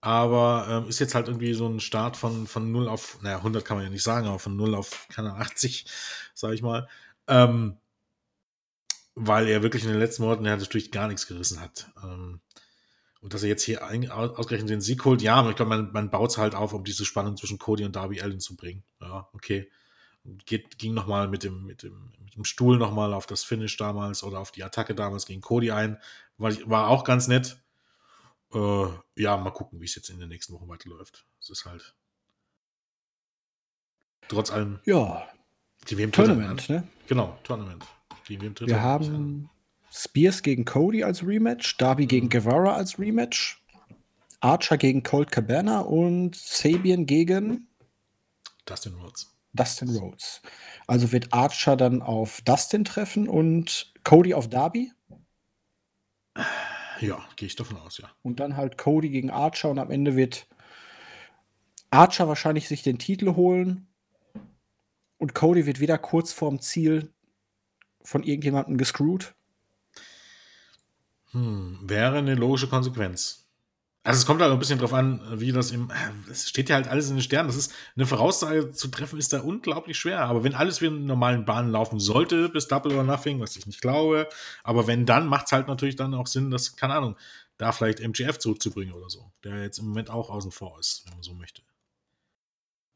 [0.01, 3.65] Aber ähm, ist jetzt halt irgendwie so ein Start von, von 0 auf, naja, 100
[3.65, 5.85] kann man ja nicht sagen, aber von 0 auf, keine 80,
[6.33, 6.87] sage ich mal.
[7.27, 7.77] Ähm,
[9.15, 11.91] weil er wirklich in den letzten Monaten ja natürlich gar nichts gerissen hat.
[12.01, 12.39] Ähm,
[13.19, 16.09] und dass er jetzt hier ausgerechnet den Sieg holt, ja, aber ich glaube, man, man
[16.09, 18.83] baut es halt auf, um diese Spannung zwischen Cody und Darby Allen zu bringen.
[19.09, 19.69] Ja, okay.
[20.45, 24.23] Geht, ging nochmal mit dem, mit, dem, mit dem Stuhl nochmal auf das Finish damals
[24.23, 25.97] oder auf die Attacke damals gegen Cody ein.
[26.37, 27.57] War, war auch ganz nett.
[28.53, 28.85] Äh,
[29.15, 31.25] ja, mal gucken, wie es jetzt in den nächsten Wochen weiterläuft.
[31.39, 31.95] Es ist halt.
[34.27, 34.79] Trotz allem.
[34.85, 35.27] Ja.
[35.89, 36.87] Die WM Tournament, ne?
[37.07, 37.85] Genau, Tournament.
[38.27, 39.49] Die WM Wir haben
[39.91, 42.31] Spears gegen Cody als Rematch, Darby gegen mhm.
[42.31, 43.63] Guevara als Rematch,
[44.39, 47.68] Archer gegen Colt Cabana und Sabian gegen
[48.69, 49.35] Dustin Rhodes.
[49.53, 50.41] Dustin Rhodes.
[50.87, 54.91] Also wird Archer dann auf Dustin treffen und Cody auf Darby?
[57.01, 58.09] Ja, gehe ich davon aus, ja.
[58.21, 60.47] Und dann halt Cody gegen Archer und am Ende wird
[61.91, 63.87] Archer wahrscheinlich sich den Titel holen
[65.17, 67.11] und Cody wird wieder kurz vorm Ziel
[68.01, 69.33] von irgendjemandem gescrewt.
[71.31, 73.38] Hm, wäre eine logische Konsequenz.
[74.03, 75.91] Also es kommt halt ein bisschen drauf an, wie das im.
[76.31, 77.49] Es steht ja halt alles in den Sternen.
[77.49, 80.21] Das ist eine Voraussage zu treffen, ist da unglaublich schwer.
[80.21, 83.67] Aber wenn alles wie in normalen Bahnen laufen sollte, bis Double or Nothing, was ich
[83.67, 84.29] nicht glaube,
[84.63, 87.17] aber wenn dann, macht es halt natürlich dann auch Sinn, das, keine Ahnung,
[87.57, 91.15] da vielleicht MGF zurückzubringen oder so, der jetzt im Moment auch außen vor ist, wenn
[91.15, 91.61] man so möchte.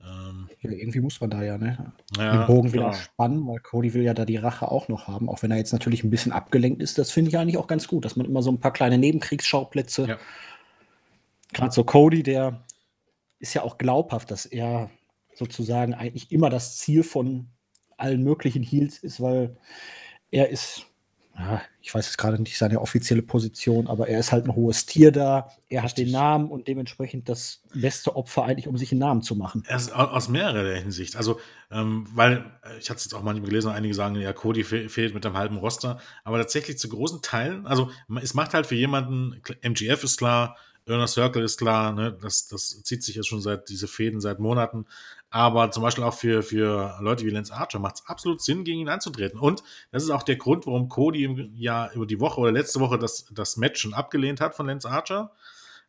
[0.06, 1.94] Ähm, ja, irgendwie muss man da ja, ne?
[2.18, 5.30] Ja, den Bogen wieder spannen, weil Cody will ja da die Rache auch noch haben,
[5.30, 6.98] auch wenn er jetzt natürlich ein bisschen abgelenkt ist.
[6.98, 10.08] Das finde ich eigentlich auch ganz gut, dass man immer so ein paar kleine Nebenkriegsschauplätze.
[10.08, 10.18] Ja.
[11.54, 12.64] Gerade so Cody, der
[13.40, 14.90] ist ja auch glaubhaft, dass er
[15.36, 17.50] sozusagen eigentlich immer das Ziel von
[17.98, 19.58] allen möglichen Heals ist, weil
[20.32, 20.86] er ist
[21.38, 24.86] ja, ich weiß jetzt gerade nicht seine offizielle Position, aber er ist halt ein hohes
[24.86, 25.50] Tier da.
[25.68, 29.36] Er hat den Namen und dementsprechend das beste Opfer eigentlich, um sich einen Namen zu
[29.36, 29.64] machen.
[29.66, 31.16] Er ist aus mehrerer Hinsicht.
[31.16, 31.40] Also,
[31.72, 34.90] ähm, weil äh, ich hatte es jetzt auch manchmal gelesen, einige sagen, ja, Cody fe
[34.90, 37.90] fehlt mit einem halben Roster, aber tatsächlich zu großen Teilen, also
[38.22, 40.56] es macht halt für jemanden, MGF ist klar,
[40.86, 44.40] Inner Circle ist klar, ne, das, das zieht sich jetzt schon seit diese Fäden seit
[44.40, 44.86] Monaten.
[45.30, 48.82] Aber zum Beispiel auch für, für Leute wie Lance Archer macht es absolut Sinn, gegen
[48.82, 49.40] ihn anzutreten.
[49.40, 53.00] Und das ist auch der Grund, warum Cody ja über die Woche oder letzte Woche
[53.00, 55.32] das, das Match schon abgelehnt hat von Lance Archer.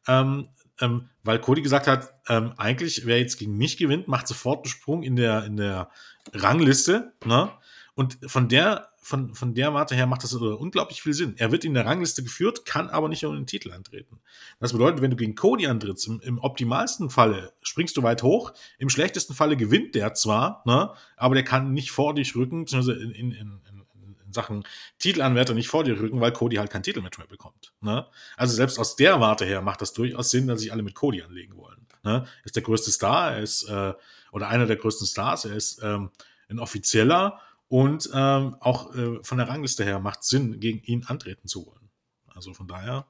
[0.06, 0.48] Ähm,
[0.80, 4.70] ähm, weil Cody gesagt hat, ähm, eigentlich, wer jetzt gegen mich gewinnt, macht sofort einen
[4.70, 5.90] Sprung in der, in der
[6.32, 7.12] Rangliste.
[7.24, 7.50] Ne?
[7.94, 11.34] Und von der, von, von der Warte her macht das unglaublich viel Sinn.
[11.36, 14.18] Er wird in der Rangliste geführt, kann aber nicht um den Titel antreten.
[14.60, 18.54] Das bedeutet, wenn du gegen Cody antrittst, im, im optimalsten Falle springst du weit hoch,
[18.78, 22.98] im schlechtesten Falle gewinnt der zwar, ne, aber der kann nicht vor dich rücken, beziehungsweise
[22.98, 24.64] in, in, in, in Sachen
[24.98, 27.74] Titelanwärter nicht vor dir rücken, weil Cody halt kein Titelmatch mehr bekommt.
[27.82, 28.06] Ne?
[28.36, 31.22] Also selbst aus der Warte her macht das durchaus Sinn, dass sich alle mit Cody
[31.22, 31.86] anlegen wollen.
[32.02, 32.26] Ne?
[32.44, 33.92] Ist der größte Star, er ist, äh,
[34.32, 36.10] oder einer der größten Stars, er ist ähm,
[36.48, 41.48] ein offizieller und ähm, auch äh, von der Rangliste her macht Sinn, gegen ihn antreten
[41.48, 41.90] zu wollen.
[42.26, 43.06] Also von daher,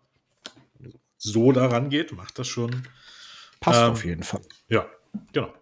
[1.17, 2.87] so daran geht, macht das schon.
[3.61, 4.43] Passt ähm, auf jeden Fall.
[4.69, 4.87] Ja,
[5.33, 5.53] genau.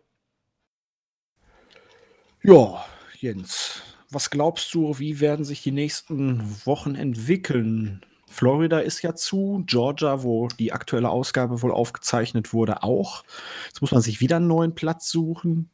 [2.42, 2.84] Ja,
[3.20, 8.04] Jens, was glaubst du, wie werden sich die nächsten Wochen entwickeln?
[8.28, 13.24] Florida ist ja zu, Georgia, wo die aktuelle Ausgabe wohl aufgezeichnet wurde, auch.
[13.66, 15.70] Jetzt muss man sich wieder einen neuen Platz suchen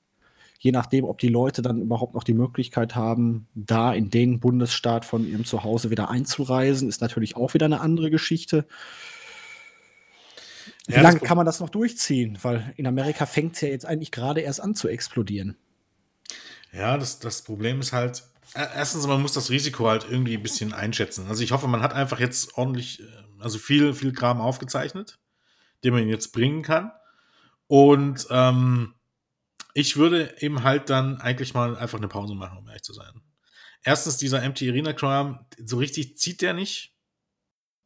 [0.58, 5.04] je nachdem, ob die Leute dann überhaupt noch die Möglichkeit haben, da in den Bundesstaat
[5.04, 8.66] von ihrem Zuhause wieder einzureisen, ist natürlich auch wieder eine andere Geschichte.
[10.86, 12.38] Wie ja, lange kann man das noch durchziehen?
[12.42, 15.56] Weil in Amerika fängt es ja jetzt eigentlich gerade erst an zu explodieren.
[16.72, 20.42] Ja, das, das Problem ist halt, e, erstens, man muss das Risiko halt irgendwie ein
[20.42, 21.26] bisschen einschätzen.
[21.28, 23.04] Also ich hoffe, man hat einfach jetzt ordentlich, äh,
[23.38, 25.18] also viel, viel Kram aufgezeichnet,
[25.84, 26.90] den man jetzt bringen kann.
[27.68, 28.94] Und ähm,
[29.78, 33.22] ich würde eben halt dann eigentlich mal einfach eine Pause machen, um ehrlich zu sein.
[33.84, 36.96] erstens dieser Empty Arena Kram, so richtig zieht der nicht.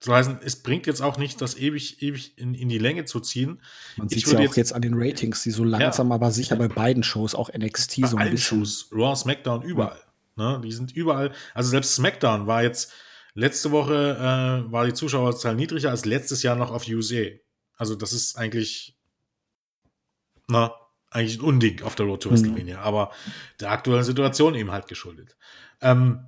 [0.00, 3.20] So heißen, es bringt jetzt auch nicht, das ewig, ewig in, in die Länge zu
[3.20, 3.62] ziehen.
[3.96, 6.56] Man sieht ja auch jetzt, jetzt, an den Ratings, die so langsam, ja, aber sicher
[6.56, 8.58] bei beiden Shows, auch NXT bei so ein bisschen.
[8.58, 10.00] Shows, Raw, SmackDown, überall.
[10.38, 10.56] Ja.
[10.56, 11.32] Ne, die sind überall.
[11.52, 12.90] Also selbst SmackDown war jetzt
[13.34, 14.16] letzte Woche
[14.66, 17.26] äh, war die Zuschauerzahl niedriger als letztes Jahr noch auf USA.
[17.76, 18.96] Also das ist eigentlich,
[20.48, 20.72] na,
[21.12, 22.34] eigentlich ein Unding auf der Road to mhm.
[22.34, 22.82] WrestleMania, mhm.
[22.82, 23.12] aber
[23.60, 25.36] der aktuellen Situation eben halt geschuldet.
[25.80, 26.26] Ähm,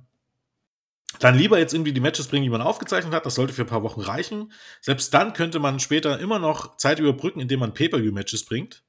[1.19, 3.25] dann lieber jetzt irgendwie die Matches bringen, die man aufgezeichnet hat.
[3.25, 4.51] Das sollte für ein paar Wochen reichen.
[4.81, 8.83] Selbst dann könnte man später immer noch Zeit überbrücken, indem man Pay-Per-View-Matches bringt.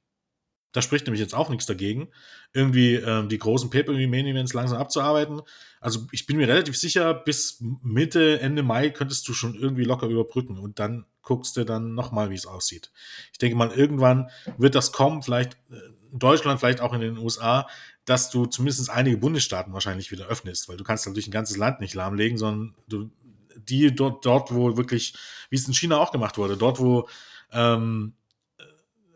[0.77, 2.09] Da spricht nämlich jetzt auch nichts dagegen,
[2.53, 5.41] irgendwie ähm, die großen Pay-Per-View-Main-Events langsam abzuarbeiten.
[5.81, 10.05] Also ich bin mir relativ sicher, bis Mitte, Ende Mai könntest du schon irgendwie locker
[10.05, 12.91] überbrücken und dann guckst du dann nochmal, wie es aussieht.
[13.31, 15.79] Ich denke mal, irgendwann wird das kommen, vielleicht äh,
[16.11, 17.67] in Deutschland, vielleicht auch in den USA,
[18.05, 21.79] dass du zumindest einige Bundesstaaten wahrscheinlich wieder öffnest, weil du kannst natürlich ein ganzes Land
[21.79, 23.09] nicht lahmlegen, sondern du,
[23.55, 25.15] die dort, dort, wo wirklich,
[25.49, 27.09] wie es in China auch gemacht wurde, dort, wo
[27.51, 28.13] ähm,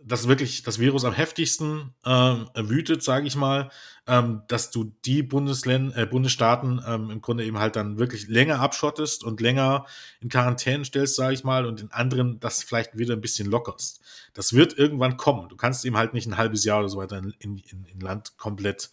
[0.03, 3.69] das wirklich das Virus am heftigsten ähm, wütet, sage ich mal,
[4.07, 8.59] ähm, dass du die Bundesländer, äh, Bundesstaaten ähm, im Grunde eben halt dann wirklich länger
[8.59, 9.85] abschottest und länger
[10.19, 14.01] in Quarantäne stellst, sage ich mal, und in anderen das vielleicht wieder ein bisschen lockerst.
[14.33, 15.49] Das wird irgendwann kommen.
[15.49, 18.37] Du kannst eben halt nicht ein halbes Jahr oder so weiter in, in, in Land
[18.37, 18.89] komplett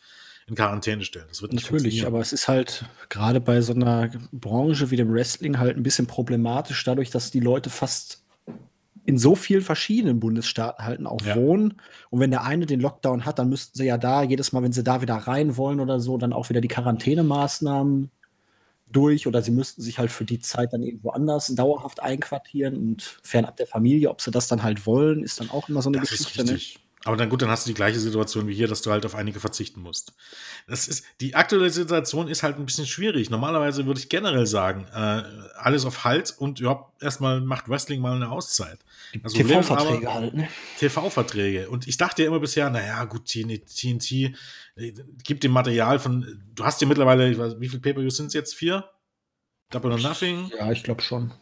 [0.47, 1.27] in Quarantäne stellen.
[1.29, 5.13] Das wird nicht Natürlich, aber es ist halt gerade bei so einer Branche wie dem
[5.13, 8.25] Wrestling halt ein bisschen problematisch, dadurch, dass die Leute fast
[9.09, 11.35] in so vielen verschiedenen Bundesstaaten halt auch ja.
[11.35, 11.81] wohnen.
[12.11, 14.73] Und wenn der eine den Lockdown hat, dann müssten sie ja da jedes Mal, wenn
[14.73, 18.11] sie da wieder rein wollen oder so, dann auch wieder die Quarantänemaßnahmen
[18.93, 23.19] durch oder sie müssten sich halt für die Zeit dann irgendwo anders dauerhaft einquartieren und
[23.23, 26.01] fernab der Familie, ob sie das dann halt wollen, ist dann auch immer so eine
[26.01, 26.43] das Geschichte.
[26.43, 26.53] Ist ne?
[26.53, 26.88] richtig.
[27.09, 29.15] Aber dann gut, dann hast du die gleiche Situation wie hier, dass du halt auf
[29.15, 30.13] einige verzichten musst.
[30.67, 33.31] Das ist, die aktuelle Situation ist halt ein bisschen schwierig.
[33.31, 35.23] Normalerweise würde ich generell sagen, äh,
[35.57, 38.81] alles auf Halt und ja, erstmal macht Wrestling mal eine Auszeit.
[39.27, 40.49] TV-Verträge halt, ne?
[40.79, 41.71] TV-Verträge.
[41.71, 44.93] Und ich dachte ja immer bisher, naja, gut, TNT äh,
[45.25, 48.35] gibt dem Material von, du hast ja mittlerweile, ich weiß, wie viele Pay-Per-Views sind es
[48.35, 48.55] jetzt?
[48.55, 48.85] Vier?
[49.71, 50.51] Double or Nothing?
[50.59, 51.33] Ja, ich glaube schon.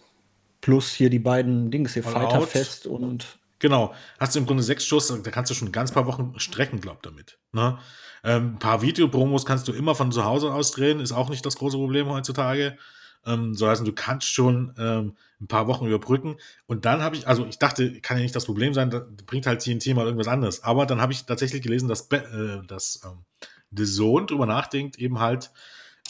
[0.61, 3.95] Plus hier die beiden Dings hier, Fighter Fest und Genau.
[4.19, 6.81] Hast du im Grunde sechs Schuss, da kannst du schon ein ganz paar Wochen strecken,
[6.81, 7.39] glaub damit.
[7.53, 7.79] Ne?
[8.23, 11.47] Ähm, ein paar Videopromos kannst du immer von zu Hause aus drehen, ist auch nicht
[11.47, 12.77] das große Problem heutzutage.
[13.25, 16.37] Ähm, so heißt, du kannst schon ähm, ein paar Wochen überbrücken.
[16.67, 19.47] Und dann habe ich, also ich dachte, kann ja nicht das Problem sein, da bringt
[19.47, 20.63] halt TNT mal irgendwas anderes.
[20.63, 23.25] Aber dann habe ich tatsächlich gelesen, dass, äh, dass ähm,
[23.71, 25.51] The Zone drüber nachdenkt, eben halt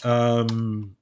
[0.03, 0.95] ähm,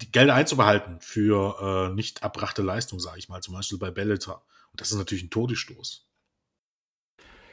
[0.00, 4.44] die Gelder einzubehalten für äh, nicht erbrachte Leistung, sage ich mal, zum Beispiel bei Bellator.
[4.74, 6.04] Und das ist natürlich ein Todesstoß.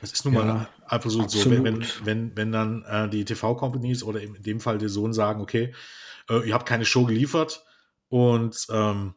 [0.02, 3.24] Das ist nun ja, mal einfach so, so wenn, wenn, wenn, wenn dann äh, die
[3.24, 5.76] TV-Companies oder in dem Fall der Sohn sagen, okay,
[6.32, 7.64] äh, ihr habt keine Show geliefert
[8.10, 9.14] und ähm,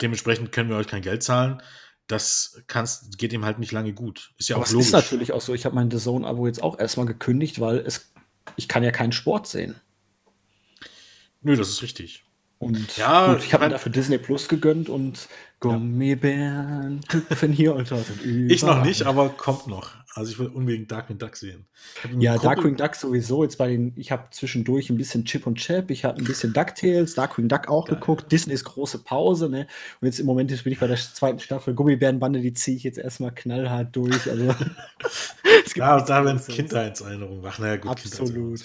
[0.00, 1.60] dementsprechend können wir euch kein Geld zahlen.
[2.06, 4.32] Das kannst, geht ihm halt nicht lange gut.
[4.38, 4.92] Ist ja Aber auch logisch.
[4.92, 5.52] Das ist natürlich auch so.
[5.54, 8.12] Ich habe mein The Zone-Abo jetzt auch erstmal gekündigt, weil es,
[8.54, 9.74] ich kann ja keinen Sport sehen.
[11.40, 12.25] Nö, das ist richtig.
[12.58, 15.28] Und ja, gut, ich habe mir dafür Disney Plus gegönnt und
[15.60, 18.04] Gummibären hüpfen hier und dort.
[18.10, 19.92] Und ich noch nicht, aber kommt noch.
[20.14, 21.66] Also ich will unbedingt Darkwing Duck sehen.
[22.18, 23.44] Ja, Darkwing Duck sowieso.
[23.44, 26.54] Jetzt bei den, ich habe zwischendurch ein bisschen Chip und Chap, ich habe ein bisschen
[26.54, 27.96] DuckTales, Darkwing Duck auch Geil.
[27.96, 28.32] geguckt.
[28.32, 29.66] Disneys große Pause, ne?
[30.00, 32.96] Und jetzt im Moment bin ich bei der zweiten Staffel Gummibärenbande, die ziehe ich jetzt
[32.96, 34.30] erstmal knallhart durch.
[34.30, 34.46] Also
[35.74, 37.58] ja, da werden Kindheitserinnerungen wach.
[37.58, 38.60] Naja, gut, Absolut.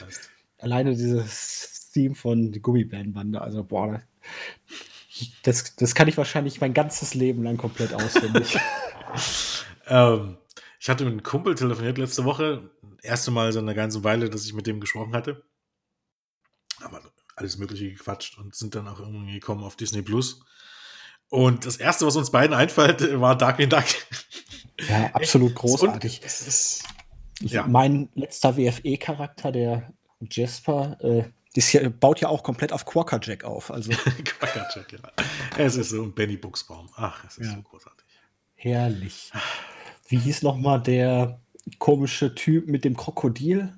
[0.60, 4.02] Alleine dieses Theme von Gummibärenbande, also boah,
[5.44, 8.58] das, das kann ich wahrscheinlich mein ganzes Leben lang komplett auswendig.
[9.88, 10.38] ähm,
[10.80, 12.72] ich hatte mit einem Kumpel telefoniert letzte Woche.
[13.04, 15.44] Erste Mal seit einer ganzen Weile, dass ich mit dem gesprochen hatte.
[16.82, 16.98] Haben
[17.36, 20.44] alles Mögliche gequatscht und sind dann auch irgendwie gekommen auf Disney Plus.
[21.30, 23.86] Und das erste, was uns beiden einfällt, war Darkwing Duck.
[24.90, 26.22] Ja, absolut großartig.
[27.42, 27.66] Und, ja.
[27.68, 31.24] Mein letzter WFE-Charakter, der Jasper, äh,
[31.56, 33.72] das hier, baut ja auch komplett auf Quackerjack auf.
[33.72, 33.92] Also.
[34.24, 35.00] Quackerjack, ja.
[35.58, 36.90] Es ist so ein Benny Buchsbaum.
[36.96, 37.56] Ach, es ist ja.
[37.56, 38.06] so großartig.
[38.56, 39.32] Herrlich.
[40.08, 41.40] Wie hieß nochmal der
[41.80, 43.74] komische Typ mit dem Krokodil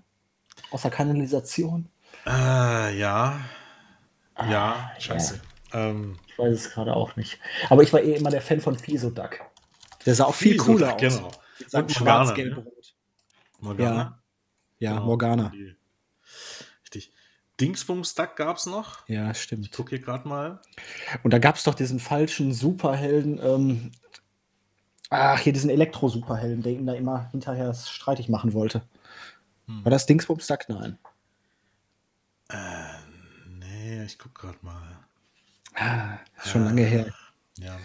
[0.72, 1.90] aus der Kanalisation?
[2.26, 3.40] Äh, ja.
[4.36, 5.42] Ah, ja, scheiße.
[5.74, 5.90] Ja.
[5.90, 7.40] Ähm, ich weiß es gerade auch nicht.
[7.70, 9.40] Aber ich war eh immer der Fan von Fisoduck.
[10.06, 11.02] Der sah auch viel cooler aus.
[11.02, 11.32] Genau.
[11.72, 12.66] Und schwarz-gelb-rot.
[12.66, 12.72] Ne?
[13.60, 13.96] Morgana.
[13.96, 14.20] Ja,
[14.80, 15.06] ja genau.
[15.06, 15.50] Morgana.
[15.50, 15.76] Die
[17.60, 19.08] Dingsbums-Duck gab es noch.
[19.08, 19.66] Ja, stimmt.
[19.66, 20.62] Ich gucke hier gerade mal.
[21.24, 23.40] Und da gab es doch diesen falschen Superhelden.
[23.44, 23.92] Ähm,
[25.10, 28.82] ach, hier diesen Elektro-Superhelden, der ihn da immer hinterher streitig machen wollte.
[29.68, 29.86] Hm.
[29.86, 30.68] War das Dingsbums-Duck?
[30.70, 30.98] Nein.
[32.50, 35.00] Äh, Ja, ich gucke gerade mal.
[35.76, 37.14] Ah, ist schon lange her.
[37.58, 37.78] Ja.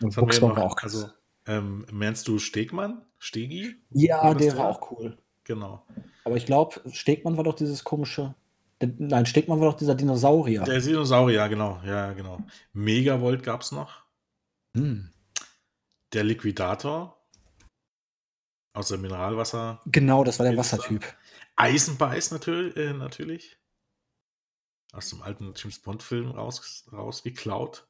[0.00, 0.56] Und noch?
[0.56, 0.94] war auch krass.
[0.94, 1.10] Also,
[1.46, 3.02] ähm, meinst du Stegmann?
[3.18, 3.76] Stegi?
[3.90, 4.56] ja, der?
[4.56, 5.18] war auch cool.
[5.44, 5.84] Genau.
[6.24, 8.34] Aber ich glaube, Stegmann war doch dieses komische.
[8.80, 10.62] Nein, Stegmann war doch dieser Dinosaurier.
[10.64, 11.80] Der Dinosaurier, genau.
[11.84, 12.38] Ja, genau.
[12.72, 14.04] Megavolt gab es noch.
[14.76, 15.10] Hm.
[16.12, 17.20] Der Liquidator.
[18.72, 19.80] Aus der Mineralwasser.
[19.86, 20.56] Genau, das war der?
[20.56, 21.04] Wassertyp.
[21.56, 22.76] Eisenbeiß natürlich.
[22.76, 23.56] Äh, natürlich.
[24.92, 27.86] Aus dem alten James Bond-Film raus, rausgeklaut.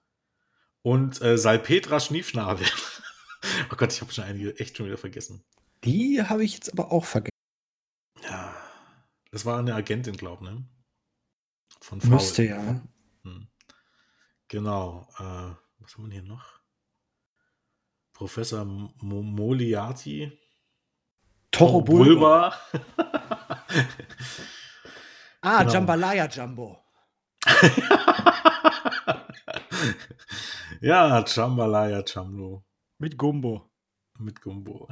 [0.82, 2.66] Und äh, Salpetra Schniefschnabel.
[3.72, 5.42] oh Gott, ich habe schon einige echt schon wieder vergessen.
[5.84, 7.33] Die habe ich jetzt aber auch vergessen.
[9.34, 10.64] Das war eine Agentin, glaube ich, ne?
[11.80, 12.80] Von Müsste ja.
[13.24, 13.48] Hm.
[14.46, 15.08] Genau.
[15.18, 16.60] Äh, was haben wir hier noch?
[18.12, 20.30] Professor Mo Moliati.
[21.50, 22.54] Toro Bulba.
[25.42, 25.72] Ah, Genau.
[25.72, 26.78] Jambalaya Jumbo.
[30.80, 32.64] ja, Chambalaya Chamlo
[32.98, 33.68] Mit Gumbo.
[34.20, 34.88] mit Gumbo.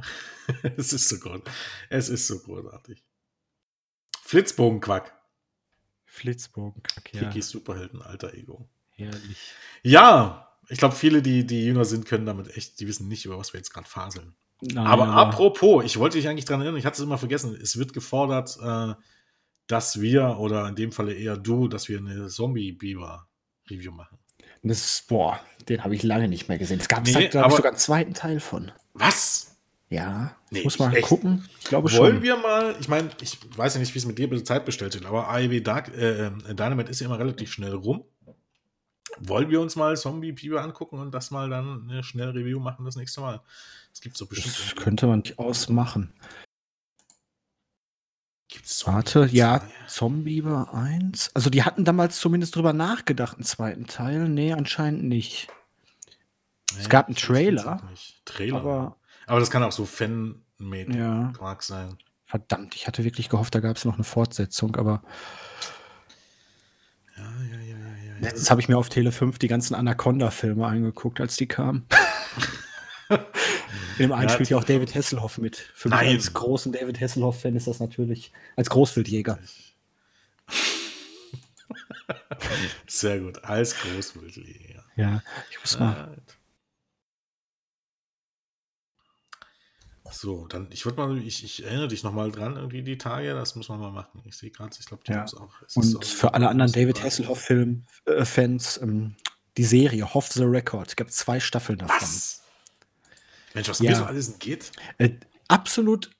[0.77, 1.49] es ist so gut.
[1.89, 3.01] Es ist so großartig.
[4.25, 5.13] Flitzbogenquack.
[6.05, 7.21] Flitzbogenkack, ja.
[7.29, 8.69] Kikis Superhelden, alter Ego.
[8.91, 9.51] Herrlich.
[9.81, 13.37] Ja, ich glaube, viele, die, die jünger sind, können damit echt, die wissen nicht, über
[13.37, 14.35] was wir jetzt gerade faseln.
[14.61, 17.77] Nein, Aber apropos, ich wollte dich eigentlich dran erinnern, ich hatte es immer vergessen, es
[17.77, 18.93] wird gefordert, äh,
[19.67, 24.17] dass wir, oder in dem Falle eher du, dass wir eine Zombie-Biber-Review machen.
[24.61, 26.79] Das ist, boah, den habe ich lange nicht mehr gesehen.
[26.79, 28.71] Es gab Nee, aber- sogar einen zweiten Teil von.
[28.93, 29.52] Was?
[29.93, 31.07] Ja, Nee, ich muss mal echt?
[31.07, 31.47] gucken.
[31.59, 32.23] Ich glaube Wollen schon.
[32.23, 35.05] wir mal, ich meine, ich weiß ja nicht, wie es mit dir Zeit bestellt ist,
[35.05, 38.03] aber AEW Dark, äh, äh, Dynamite ist ja immer relativ schnell rum.
[39.19, 42.95] Wollen wir uns mal Zombie-Biber angucken und das mal dann eine schnelle Review machen das
[42.95, 43.41] nächste Mal?
[43.93, 44.57] Es gibt so bestimmt.
[44.57, 46.11] Das könnte man nicht ausmachen.
[48.47, 49.87] Gibt's Warte, Zombie ja, zwei?
[49.87, 51.35] Zombieber 1.
[51.35, 54.27] Also die hatten damals zumindest drüber nachgedacht, einen zweiten Teil.
[54.27, 55.49] Nee, anscheinend nicht.
[56.75, 57.83] Nee, gab einen Trailer.
[58.25, 58.57] Trailer.
[58.57, 61.97] Aber Aber das kann auch so Fan-made ja, Quark sein.
[62.25, 65.03] verdammt, ich hatte wirklich gehofft, da gab es noch eine Fortsetzung, aber
[67.17, 68.19] Ja, ja, ja, ja, ja.
[68.21, 71.87] letztens habe ich mir auf Tele 5 die ganzen Anaconda-Filme angeguckt, als die kamen.
[73.09, 73.19] In
[74.07, 75.55] dem einen Ja, spielt ja auch David Hasselhoff mit.
[75.55, 76.15] Für mich Nein.
[76.15, 79.37] als großen David Hasselhoff-Fan ist das natürlich als Großwildjäger.
[82.87, 83.43] Sehr gut.
[83.43, 84.83] Als Großwildjäger.
[84.95, 85.21] Ja,
[85.51, 86.17] ich muss mal.
[90.13, 93.55] So, dann, ich würde mal, ich, ich erinnere dich nochmal dran, irgendwie die Tage, das
[93.55, 94.21] muss man mal machen.
[94.25, 95.25] Ich sehe gerade, ich glaube, die Ja.
[95.25, 95.49] auch.
[95.75, 99.15] Und auch- für alle anderen David Hasselhoff-Film-Fans, ähm,
[99.57, 100.87] die Serie Hoff the Record.
[100.89, 101.95] Es gibt zwei Staffeln davon.
[101.99, 102.41] Was?
[103.53, 103.91] Mensch, was Ja.
[103.91, 104.71] mir so alles entgeht.
[104.97, 105.11] Äh,
[105.47, 106.11] absolut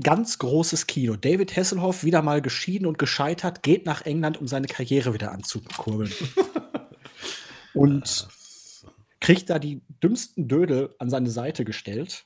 [0.00, 1.16] ganz großes Kino.
[1.16, 6.12] David Hasselhoff, wieder mal geschieden und gescheitert, geht nach England, um seine Karriere wieder anzukurbeln.
[7.74, 8.28] und
[9.20, 12.24] kriegt da die dümmsten Dödel an seine Seite gestellt.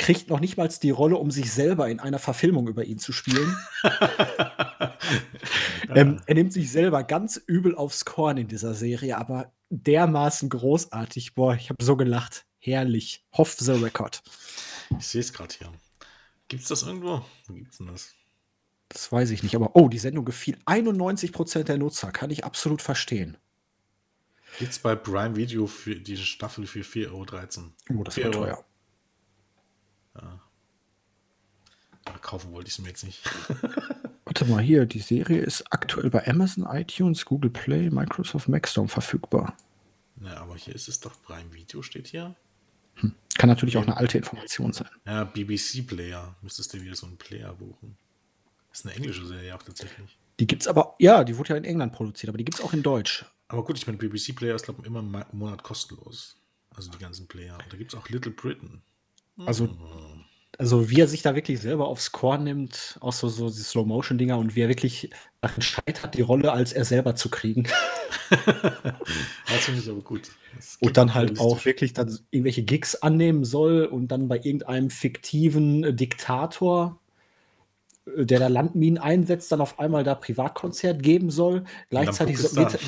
[0.00, 3.12] Kriegt noch nicht mal die Rolle, um sich selber in einer Verfilmung über ihn zu
[3.12, 3.54] spielen.
[5.94, 11.34] ähm, er nimmt sich selber ganz übel aufs Korn in dieser Serie, aber dermaßen großartig.
[11.34, 12.46] Boah, ich habe so gelacht.
[12.58, 13.26] Herrlich.
[13.36, 14.22] Hoff the Record.
[14.98, 15.70] Ich sehe es gerade hier.
[16.48, 17.22] Gibt es das irgendwo?
[17.46, 18.14] Wo gibt's denn das?
[18.88, 22.10] Das weiß ich nicht, aber oh, die Sendung gefiel 91% der Nutzer.
[22.10, 23.36] Kann ich absolut verstehen.
[24.58, 28.00] Gibt es bei Prime Video für diese Staffel für 4,13 Euro?
[28.00, 28.32] Oh, das war Euro.
[28.32, 28.64] teuer.
[30.20, 30.40] Ja,
[32.20, 33.22] kaufen wollte ich es mir jetzt nicht.
[34.24, 39.56] Warte mal hier, die Serie ist aktuell bei Amazon, iTunes, Google Play, Microsoft Maxstorm verfügbar.
[40.16, 42.36] Ne, aber hier ist es doch Prime Video, steht hier.
[43.40, 44.88] Kann natürlich auch eine alte Information sein.
[45.06, 46.36] Ja, BBC Player.
[46.42, 47.96] Müsstest du wieder so einen Player buchen.
[48.70, 50.18] Ist eine englische Serie auch tatsächlich.
[50.38, 52.82] Die gibt's aber, ja, die wurde ja in England produziert, aber die gibt's auch in
[52.82, 53.24] Deutsch.
[53.48, 56.36] Aber gut, ich meine, BBC Player ist, glaube ich, immer im Monat kostenlos.
[56.74, 57.54] Also die ganzen Player.
[57.54, 58.82] Und da gibt es auch Little Britain.
[59.46, 59.68] Also,
[60.58, 64.36] also wie er sich da wirklich selber aufs Korn nimmt, auch so, so die Slow-Motion-Dinger
[64.36, 65.10] und wie er wirklich
[65.40, 67.66] daran scheitert, die Rolle als er selber zu kriegen.
[69.48, 70.30] Das finde ich aber gut.
[70.80, 75.82] Und dann halt auch wirklich dann irgendwelche Gigs annehmen soll und dann bei irgendeinem fiktiven
[75.82, 77.00] äh, Diktator,
[78.16, 81.64] äh, der da Landminen einsetzt, dann auf einmal da Privatkonzert geben soll.
[81.90, 82.78] Gleichzeitig so, wird,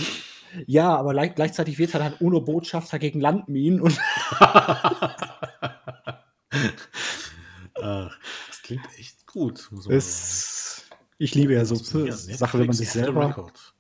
[0.67, 3.99] ja, aber gleich, gleichzeitig wird er dann UNO-Botschafter gegen Landminen und
[7.81, 8.17] Ach,
[8.49, 9.59] das klingt echt gut.
[9.59, 9.91] Sagen.
[9.97, 10.85] es,
[11.19, 11.75] ich liebe ja so?
[11.77, 13.75] Sachen, wenn man sich Netflix off the selber record.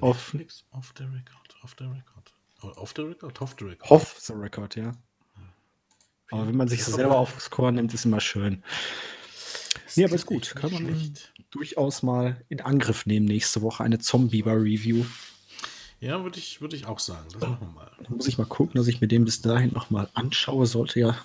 [0.00, 1.56] auf- Netflix off the record.
[1.62, 2.32] Off the record.
[2.62, 3.40] Oh, Off the record?
[3.42, 3.90] Off the record.
[3.90, 4.92] Off the record, ja.
[6.30, 8.62] Aber wenn man sich so selber aufs Korn nimmt, ist immer schön.
[9.84, 10.54] Das Nee, aber ist gut.
[10.54, 11.32] Kann man schlecht.
[11.50, 15.04] durchaus mal in Angriff nehmen nächste Woche eine Zombie-Review.
[16.00, 17.26] Ja, würde ich, würd ich auch sagen.
[17.32, 17.90] Das machen wir mal.
[18.02, 20.66] Dann muss ich mal gucken, dass ich mir den bis dahin nochmal anschaue.
[20.66, 21.16] Sollte ja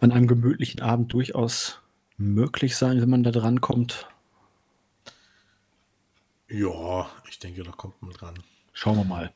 [0.00, 1.80] an einem gemütlichen Abend durchaus
[2.18, 4.06] möglich sein, wenn man da dran kommt.
[6.48, 8.34] Ja, ich denke, da kommt man dran.
[8.74, 9.32] Schauen wir mal.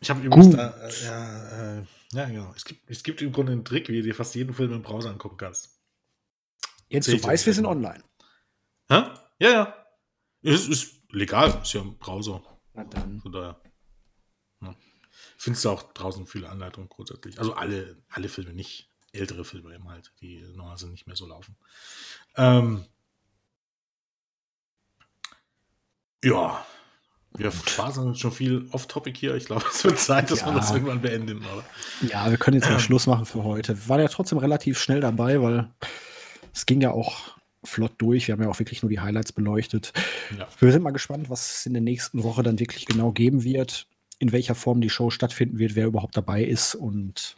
[0.00, 1.82] Ich habe übrigens da, äh, ja, äh,
[2.12, 2.52] ja, genau.
[2.56, 4.82] Es gibt, es gibt im Grunde einen Trick, wie du dir fast jeden Film im
[4.82, 5.78] Browser angucken kannst.
[6.88, 8.02] Jetzt, du weißt, wir sind online.
[8.88, 9.02] Hä?
[9.38, 9.74] Ja, ja.
[10.42, 12.42] Es ist legal, ist ja im Browser.
[12.76, 13.20] Na dann.
[13.20, 13.60] Von daher.
[14.62, 14.74] Ja.
[15.38, 17.38] Findest du auch draußen viele Anleitungen grundsätzlich.
[17.38, 18.90] Also alle, alle Filme nicht.
[19.12, 21.56] Ältere Filme eben halt, die normalerweise nicht mehr so laufen.
[22.36, 22.84] Ähm,
[26.22, 26.64] ja.
[27.38, 29.34] Wir spaßen schon viel off-topic hier.
[29.34, 30.46] Ich glaube, es wird Zeit, dass Ja.
[30.46, 31.64] wir das irgendwann beenden, oder?
[32.02, 33.76] Ja, wir können jetzt mal Schluss machen für heute.
[33.76, 35.70] Wir waren ja trotzdem relativ schnell dabei, weil
[36.54, 38.28] es ging ja auch flott durch.
[38.28, 39.92] Wir haben ja auch wirklich nur die Highlights beleuchtet.
[40.38, 40.48] Ja.
[40.58, 43.86] Wir sind mal gespannt, was es in der nächsten Woche dann wirklich genau geben wird,
[44.18, 46.74] in welcher Form die Show stattfinden wird, wer überhaupt dabei ist.
[46.74, 47.36] Und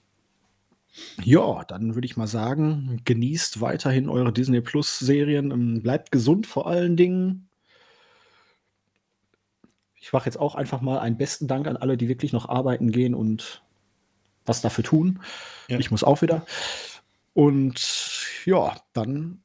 [1.22, 5.50] ja, dann würde ich mal sagen, genießt weiterhin eure Disney Plus Serien.
[5.50, 7.48] Ähm, Bleibt gesund vor allen Dingen.
[10.00, 12.90] Ich mache jetzt auch einfach mal einen besten Dank an alle, die wirklich noch arbeiten
[12.92, 13.62] gehen und
[14.46, 15.20] was dafür tun.
[15.68, 15.78] Ja.
[15.78, 16.46] Ich muss auch wieder.
[17.34, 17.78] Und
[18.46, 19.42] ja, dann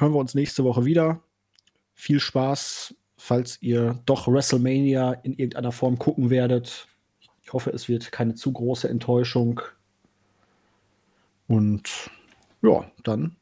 [0.00, 1.20] hören wir uns nächste Woche wieder.
[1.94, 6.88] Viel Spaß, falls ihr doch WrestleMania in irgendeiner Form gucken werdet.
[7.42, 9.60] Ich hoffe, es wird keine zu große Enttäuschung.
[11.48, 12.10] Und
[12.62, 13.36] ja, dann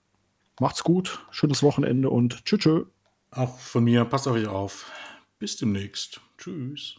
[0.59, 2.87] macht's gut, schönes Wochenende und tschüss.
[3.31, 4.91] Auch von mir, passt auf euch auf.
[5.39, 6.21] Bis demnächst.
[6.37, 6.97] Tschüss.